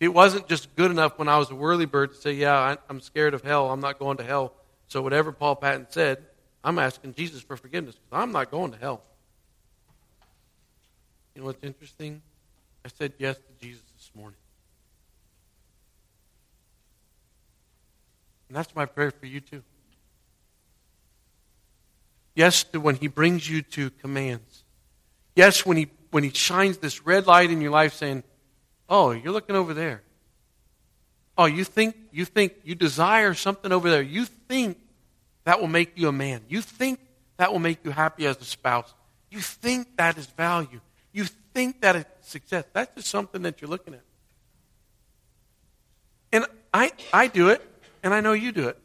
It 0.00 0.08
wasn't 0.08 0.48
just 0.48 0.74
good 0.76 0.90
enough 0.90 1.18
when 1.18 1.28
I 1.28 1.36
was 1.36 1.50
a 1.50 1.54
whirly 1.54 1.84
bird 1.84 2.12
to 2.12 2.16
say, 2.16 2.32
Yeah, 2.32 2.76
I'm 2.88 3.00
scared 3.00 3.34
of 3.34 3.42
hell. 3.42 3.70
I'm 3.70 3.80
not 3.80 3.98
going 3.98 4.16
to 4.16 4.24
hell. 4.24 4.54
So, 4.88 5.02
whatever 5.02 5.30
Paul 5.30 5.56
Patton 5.56 5.86
said, 5.90 6.24
I'm 6.64 6.78
asking 6.78 7.14
Jesus 7.14 7.42
for 7.42 7.56
forgiveness 7.56 7.96
because 7.96 8.22
I'm 8.22 8.32
not 8.32 8.50
going 8.50 8.72
to 8.72 8.78
hell. 8.78 9.02
You 11.34 11.42
know 11.42 11.46
what's 11.46 11.62
interesting? 11.62 12.22
I 12.84 12.88
said 12.88 13.12
yes 13.18 13.36
to 13.36 13.64
Jesus 13.66 13.84
this 13.96 14.10
morning. 14.14 14.38
And 18.48 18.56
that's 18.56 18.74
my 18.74 18.86
prayer 18.86 19.10
for 19.10 19.26
you 19.26 19.40
too. 19.40 19.62
Yes, 22.34 22.64
to 22.64 22.80
when 22.80 22.96
he 22.96 23.06
brings 23.06 23.48
you 23.48 23.62
to 23.62 23.90
commands. 23.90 24.64
Yes, 25.36 25.64
when 25.64 25.76
he 25.76 25.88
when 26.10 26.24
he 26.24 26.30
shines 26.30 26.78
this 26.78 27.06
red 27.06 27.26
light 27.26 27.50
in 27.50 27.60
your 27.60 27.70
life 27.70 27.94
saying, 27.94 28.24
Oh, 28.90 29.12
you're 29.12 29.32
looking 29.32 29.54
over 29.54 29.72
there. 29.72 30.02
Oh, 31.38 31.46
you 31.46 31.64
think 31.64 31.96
you 32.10 32.24
think 32.24 32.54
you 32.64 32.74
desire 32.74 33.32
something 33.32 33.70
over 33.70 33.88
there. 33.88 34.02
You 34.02 34.24
think 34.24 34.78
that 35.44 35.60
will 35.60 35.68
make 35.68 35.92
you 35.96 36.08
a 36.08 36.12
man. 36.12 36.42
You 36.48 36.60
think 36.60 36.98
that 37.36 37.52
will 37.52 37.60
make 37.60 37.84
you 37.84 37.92
happy 37.92 38.26
as 38.26 38.38
a 38.40 38.44
spouse. 38.44 38.92
You 39.30 39.40
think 39.40 39.96
that 39.96 40.18
is 40.18 40.26
value. 40.26 40.80
You 41.12 41.24
think 41.54 41.80
that 41.80 41.96
is 41.96 42.04
success. 42.20 42.64
That's 42.72 42.94
just 42.94 43.08
something 43.08 43.42
that 43.42 43.60
you're 43.60 43.70
looking 43.70 43.94
at. 43.94 44.02
And 46.32 46.44
I, 46.74 46.92
I 47.12 47.28
do 47.28 47.48
it, 47.48 47.62
and 48.02 48.12
I 48.12 48.20
know 48.20 48.32
you 48.32 48.52
do 48.52 48.68
it. 48.68 48.78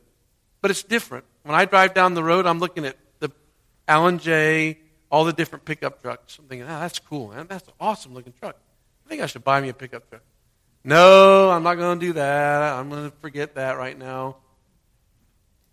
But 0.62 0.72
it's 0.72 0.84
different. 0.84 1.26
When 1.44 1.56
I 1.56 1.66
drive 1.66 1.94
down 1.94 2.14
the 2.14 2.24
road, 2.24 2.46
I'm 2.46 2.60
looking 2.60 2.86
at 2.86 2.96
the 3.20 3.30
Alan 3.88 4.20
Jay, 4.20 4.80
all 5.12 5.26
the 5.26 5.34
different 5.34 5.66
pickup 5.66 6.02
trucks. 6.02 6.40
I'm 6.40 6.46
thinking, 6.46 6.68
oh, 6.68 6.80
that's 6.80 7.00
cool, 7.00 7.30
man. 7.30 7.48
That's 7.48 7.68
an 7.68 7.74
awesome 7.80 8.14
looking 8.14 8.34
truck. 8.34 8.56
I 9.06 9.10
think 9.10 9.22
I 9.22 9.26
should 9.28 9.44
buy 9.44 9.62
me 9.62 9.70
a 9.70 9.74
pickup 9.74 10.10
truck. 10.10 10.24
No, 10.84 11.50
I'm 11.52 11.64
not 11.64 11.76
going 11.76 12.00
to 12.00 12.06
do 12.06 12.14
that. 12.14 12.74
I'm 12.74 12.90
going 12.90 13.10
to 13.10 13.16
forget 13.18 13.56
that 13.56 13.78
right 13.78 13.98
now. 13.98 14.38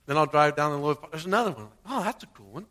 Then 0.07 0.17
I'll 0.17 0.27
drive 0.27 0.57
down 0.57 0.73
the 0.73 0.79
road. 0.79 0.99
There's 1.11 1.27
another 1.27 1.53
one. 1.53 1.69
Oh, 1.87 2.03
that's 2.03 2.25
a 2.25 2.27
cool 2.29 2.47
one. 2.47 2.67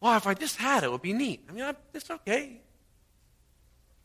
Well, 0.00 0.16
if 0.16 0.26
I 0.26 0.34
just 0.34 0.56
had 0.56 0.82
it, 0.82 0.86
it 0.86 0.92
would 0.92 1.02
be 1.02 1.12
neat. 1.12 1.44
I 1.48 1.52
mean, 1.52 1.64
I, 1.64 1.74
it's 1.92 2.10
okay. 2.10 2.60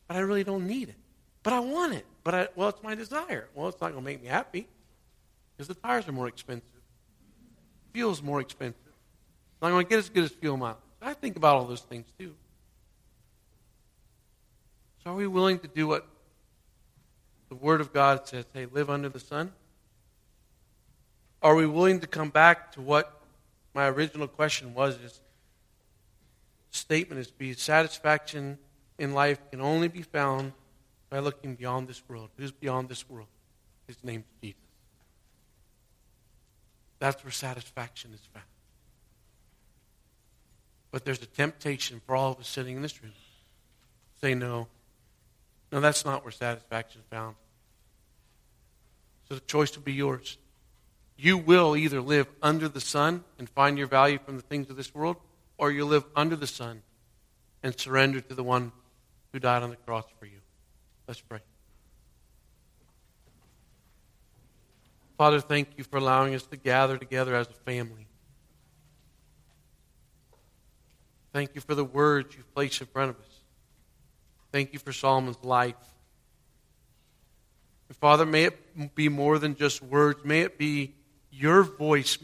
But 0.07 0.17
I 0.17 0.19
really 0.21 0.43
don't 0.43 0.67
need 0.67 0.89
it. 0.89 0.95
But 1.43 1.53
I 1.53 1.59
want 1.59 1.93
it. 1.93 2.05
But 2.23 2.35
I, 2.35 2.47
well, 2.55 2.69
it's 2.69 2.81
my 2.81 2.95
desire. 2.95 3.49
Well, 3.53 3.69
it's 3.69 3.79
not 3.79 3.91
going 3.91 4.03
to 4.03 4.05
make 4.05 4.21
me 4.21 4.27
happy 4.27 4.67
because 5.55 5.67
the 5.67 5.75
tires 5.75 6.07
are 6.07 6.11
more 6.11 6.27
expensive. 6.27 6.67
Fuel's 7.93 8.23
more 8.23 8.41
expensive. 8.41 8.79
It's 8.87 9.61
not 9.61 9.69
going 9.69 9.85
to 9.85 9.89
get 9.89 9.99
as 9.99 10.09
good 10.09 10.23
as 10.23 10.31
fuel 10.31 10.57
mileage. 10.57 10.77
I 11.01 11.13
think 11.13 11.35
about 11.35 11.57
all 11.57 11.65
those 11.65 11.81
things 11.81 12.05
too. 12.17 12.33
So 15.03 15.11
are 15.11 15.15
we 15.15 15.27
willing 15.27 15.59
to 15.59 15.67
do 15.67 15.87
what 15.87 16.07
the 17.49 17.55
Word 17.55 17.81
of 17.81 17.91
God 17.91 18.27
says, 18.27 18.45
hey, 18.53 18.67
live 18.71 18.89
under 18.89 19.09
the 19.09 19.19
sun? 19.19 19.51
Are 21.41 21.55
we 21.55 21.67
willing 21.67 21.99
to 21.99 22.07
come 22.07 22.29
back 22.29 22.71
to 22.73 22.81
what 22.81 23.21
my 23.73 23.87
original 23.89 24.27
question 24.27 24.73
was? 24.73 24.95
Is 25.01 25.19
statement 26.71 27.19
is 27.19 27.31
be 27.31 27.53
satisfaction 27.53 28.57
in 28.97 29.13
life 29.13 29.39
can 29.51 29.59
only 29.59 29.89
be 29.89 30.01
found 30.01 30.53
by 31.09 31.19
looking 31.19 31.55
beyond 31.55 31.87
this 31.87 32.01
world. 32.07 32.29
Who's 32.37 32.51
beyond 32.51 32.87
this 32.87 33.09
world? 33.09 33.27
His 33.87 33.97
name's 34.03 34.25
Jesus. 34.41 34.57
That's 36.99 37.21
where 37.25 37.31
satisfaction 37.31 38.11
is 38.13 38.21
found. 38.33 38.45
But 40.91 41.03
there's 41.03 41.21
a 41.21 41.25
temptation 41.25 42.01
for 42.05 42.15
all 42.15 42.31
of 42.31 42.39
us 42.39 42.47
sitting 42.47 42.77
in 42.77 42.81
this 42.81 43.03
room. 43.03 43.11
Say 44.21 44.33
no. 44.33 44.67
No, 45.73 45.79
that's 45.79 46.05
not 46.05 46.23
where 46.23 46.31
satisfaction 46.31 47.01
is 47.01 47.07
found. 47.09 47.35
So 49.27 49.33
the 49.33 49.41
choice 49.41 49.75
will 49.75 49.81
be 49.81 49.93
yours. 49.93 50.37
You 51.17 51.35
will 51.39 51.75
either 51.75 51.99
live 51.99 52.27
under 52.43 52.69
the 52.69 52.79
sun 52.79 53.23
and 53.39 53.49
find 53.49 53.75
your 53.75 53.87
value 53.87 54.19
from 54.23 54.35
the 54.35 54.43
things 54.43 54.69
of 54.69 54.75
this 54.75 54.93
world, 54.93 55.17
or 55.57 55.71
you'll 55.71 55.87
live 55.87 56.05
under 56.15 56.35
the 56.35 56.45
Son 56.45 56.83
and 57.63 57.79
surrender 57.79 58.21
to 58.21 58.35
the 58.35 58.43
one 58.43 58.71
who 59.31 59.39
died 59.39 59.63
on 59.63 59.71
the 59.71 59.75
cross 59.75 60.05
for 60.19 60.27
you. 60.27 60.37
Let's 61.07 61.21
pray. 61.21 61.39
Father, 65.17 65.39
thank 65.39 65.69
you 65.75 65.83
for 65.83 65.97
allowing 65.97 66.35
us 66.35 66.43
to 66.43 66.55
gather 66.55 66.99
together 66.99 67.33
as 67.33 67.47
a 67.47 67.53
family. 67.65 68.05
Thank 71.31 71.55
you 71.55 71.61
for 71.61 71.73
the 71.73 71.83
words 71.83 72.35
you've 72.35 72.53
placed 72.53 72.79
in 72.79 72.85
front 72.85 73.09
of 73.09 73.19
us. 73.19 73.32
Thank 74.53 74.71
you 74.71 74.77
for 74.77 74.93
Solomon's 74.93 75.43
life. 75.43 75.73
And 77.89 77.97
Father, 77.97 78.23
may 78.23 78.43
it 78.43 78.93
be 78.93 79.09
more 79.09 79.39
than 79.39 79.55
just 79.55 79.81
words. 79.81 80.23
May 80.23 80.41
it 80.41 80.59
be 80.59 80.93
your 81.31 81.63
voice 81.63 82.19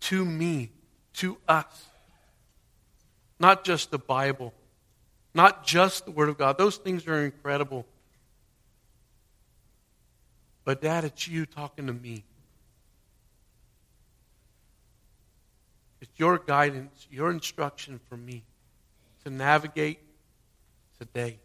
to 0.00 0.24
me, 0.24 0.70
to 1.16 1.36
us. 1.46 1.88
Not 3.38 3.64
just 3.64 3.90
the 3.90 3.98
Bible, 3.98 4.54
not 5.34 5.66
just 5.66 6.06
the 6.06 6.10
Word 6.10 6.30
of 6.30 6.38
God. 6.38 6.56
Those 6.56 6.78
things 6.78 7.06
are 7.06 7.22
incredible. 7.22 7.84
But, 10.64 10.80
Dad, 10.80 11.04
it's 11.04 11.28
you 11.28 11.44
talking 11.44 11.86
to 11.86 11.92
me. 11.92 12.24
It's 16.00 16.12
your 16.16 16.38
guidance, 16.38 17.06
your 17.10 17.30
instruction 17.30 18.00
for 18.08 18.16
me 18.16 18.42
to 19.24 19.30
navigate 19.30 19.98
today. 20.98 21.38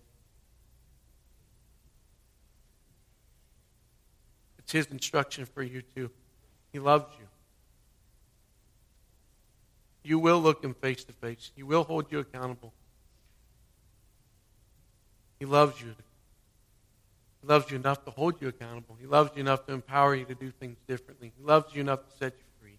It's 4.60 4.72
His 4.72 4.86
instruction 4.88 5.46
for 5.46 5.64
you, 5.64 5.82
too. 5.82 6.12
He 6.72 6.80
loves 6.80 7.06
you. 7.20 7.26
You 10.04 10.20
will 10.20 10.40
look 10.40 10.64
Him 10.64 10.74
face 10.74 11.04
to 11.06 11.14
face, 11.14 11.52
He 11.56 11.64
will 11.64 11.84
hold 11.84 12.12
you 12.12 12.20
accountable. 12.20 12.74
He 15.40 15.46
loves 15.46 15.82
you. 15.82 15.96
He 17.42 17.48
loves 17.48 17.72
you 17.72 17.78
enough 17.78 18.04
to 18.06 18.12
hold 18.12 18.42
you 18.42 18.50
accountable. 18.50 18.98
He 19.00 19.08
loves 19.08 19.32
you 19.36 19.42
enough 19.42 19.66
to 19.68 19.74
empower 19.74 20.14
you 20.14 20.26
to 20.26 20.36
do 20.36 20.52
things 20.52 20.78
differently. 20.88 21.32
He 21.38 21.44
loves 21.44 21.74
you 21.74 21.82
enough 21.82 22.06
to 22.06 22.18
set 22.18 22.34
you 22.34 22.44
free. 22.62 22.78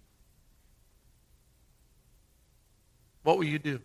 What 3.22 3.38
will 3.38 3.46
you 3.46 3.59
do? 3.59 3.80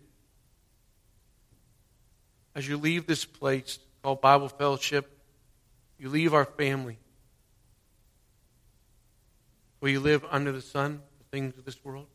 As 2.56 2.66
you 2.66 2.78
leave 2.78 3.06
this 3.06 3.26
place 3.26 3.78
called 4.02 4.22
Bible 4.22 4.48
Fellowship, 4.48 5.06
you 5.98 6.08
leave 6.08 6.32
our 6.32 6.46
family. 6.46 6.96
Will 9.82 9.90
you 9.90 10.00
live 10.00 10.24
under 10.30 10.52
the 10.52 10.62
sun, 10.62 11.02
the 11.18 11.24
things 11.36 11.58
of 11.58 11.66
this 11.66 11.84
world? 11.84 12.06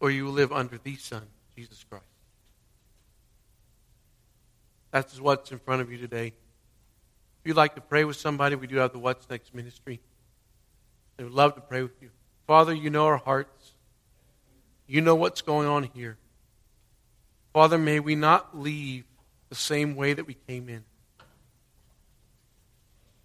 Or 0.00 0.10
you 0.10 0.24
will 0.24 0.32
live 0.32 0.52
under 0.52 0.78
the 0.78 0.96
Son, 0.96 1.22
Jesus 1.54 1.84
Christ? 1.88 2.04
That's 4.90 5.20
what's 5.20 5.52
in 5.52 5.58
front 5.58 5.82
of 5.82 5.92
you 5.92 5.98
today. 5.98 6.28
If 6.28 7.44
you'd 7.44 7.56
like 7.56 7.74
to 7.74 7.82
pray 7.82 8.04
with 8.04 8.16
somebody, 8.16 8.56
we 8.56 8.66
do 8.66 8.76
have 8.76 8.92
the 8.92 8.98
What's 8.98 9.28
Next 9.28 9.54
ministry. 9.54 10.00
They 11.18 11.24
would 11.24 11.34
love 11.34 11.56
to 11.56 11.60
pray 11.60 11.82
with 11.82 12.00
you. 12.00 12.08
Father, 12.46 12.72
you 12.72 12.88
know 12.88 13.04
our 13.04 13.18
hearts. 13.18 13.74
You 14.86 15.02
know 15.02 15.14
what's 15.14 15.42
going 15.42 15.68
on 15.68 15.82
here. 15.82 16.16
Father, 17.54 17.78
may 17.78 18.00
we 18.00 18.16
not 18.16 18.58
leave 18.58 19.04
the 19.48 19.54
same 19.54 19.94
way 19.94 20.12
that 20.12 20.26
we 20.26 20.34
came 20.34 20.68
in. 20.68 20.82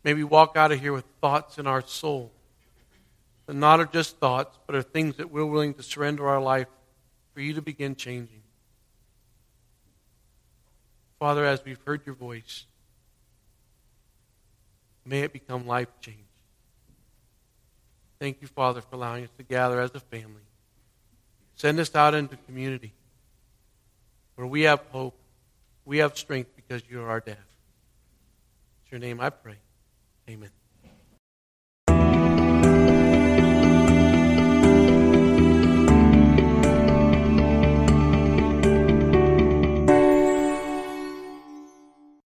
May 0.03 0.13
we 0.13 0.23
walk 0.23 0.55
out 0.55 0.71
of 0.71 0.79
here 0.79 0.93
with 0.93 1.03
thoughts 1.19 1.57
in 1.57 1.65
our 1.65 1.81
soul 1.81 2.31
that 3.47 3.55
not 3.55 3.79
are 3.79 3.87
just 3.87 4.17
thoughts, 4.19 4.55
but 4.67 4.75
are 4.75 4.83
things 4.83 5.15
that 5.15 5.31
we're 5.31 5.45
willing 5.45 5.73
to 5.73 5.83
surrender 5.83 6.29
our 6.29 6.39
life 6.39 6.67
for 7.33 7.41
you 7.41 7.55
to 7.55 7.61
begin 7.63 7.95
changing. 7.95 8.43
Father, 11.17 11.43
as 11.43 11.65
we've 11.65 11.81
heard 11.83 12.05
your 12.05 12.13
voice, 12.13 12.65
may 15.05 15.21
it 15.21 15.33
become 15.33 15.65
life 15.65 15.89
change. 16.01 16.17
Thank 18.19 18.43
you, 18.43 18.47
Father, 18.47 18.81
for 18.81 18.95
allowing 18.95 19.23
us 19.23 19.31
to 19.37 19.43
gather 19.43 19.81
as 19.81 19.95
a 19.95 19.99
family. 19.99 20.43
Send 21.55 21.79
us 21.79 21.95
out 21.95 22.13
into 22.13 22.37
community 22.37 22.93
where 24.39 24.47
we 24.47 24.61
have 24.61 24.79
hope, 24.93 25.19
we 25.83 25.97
have 25.97 26.17
strength 26.17 26.51
because 26.55 26.81
you 26.89 27.01
are 27.01 27.09
our 27.09 27.19
dad. 27.19 27.35
It's 28.83 28.91
your 28.93 29.01
name 29.01 29.19
I 29.19 29.31
pray. 29.31 29.57
Amen. 30.29 30.49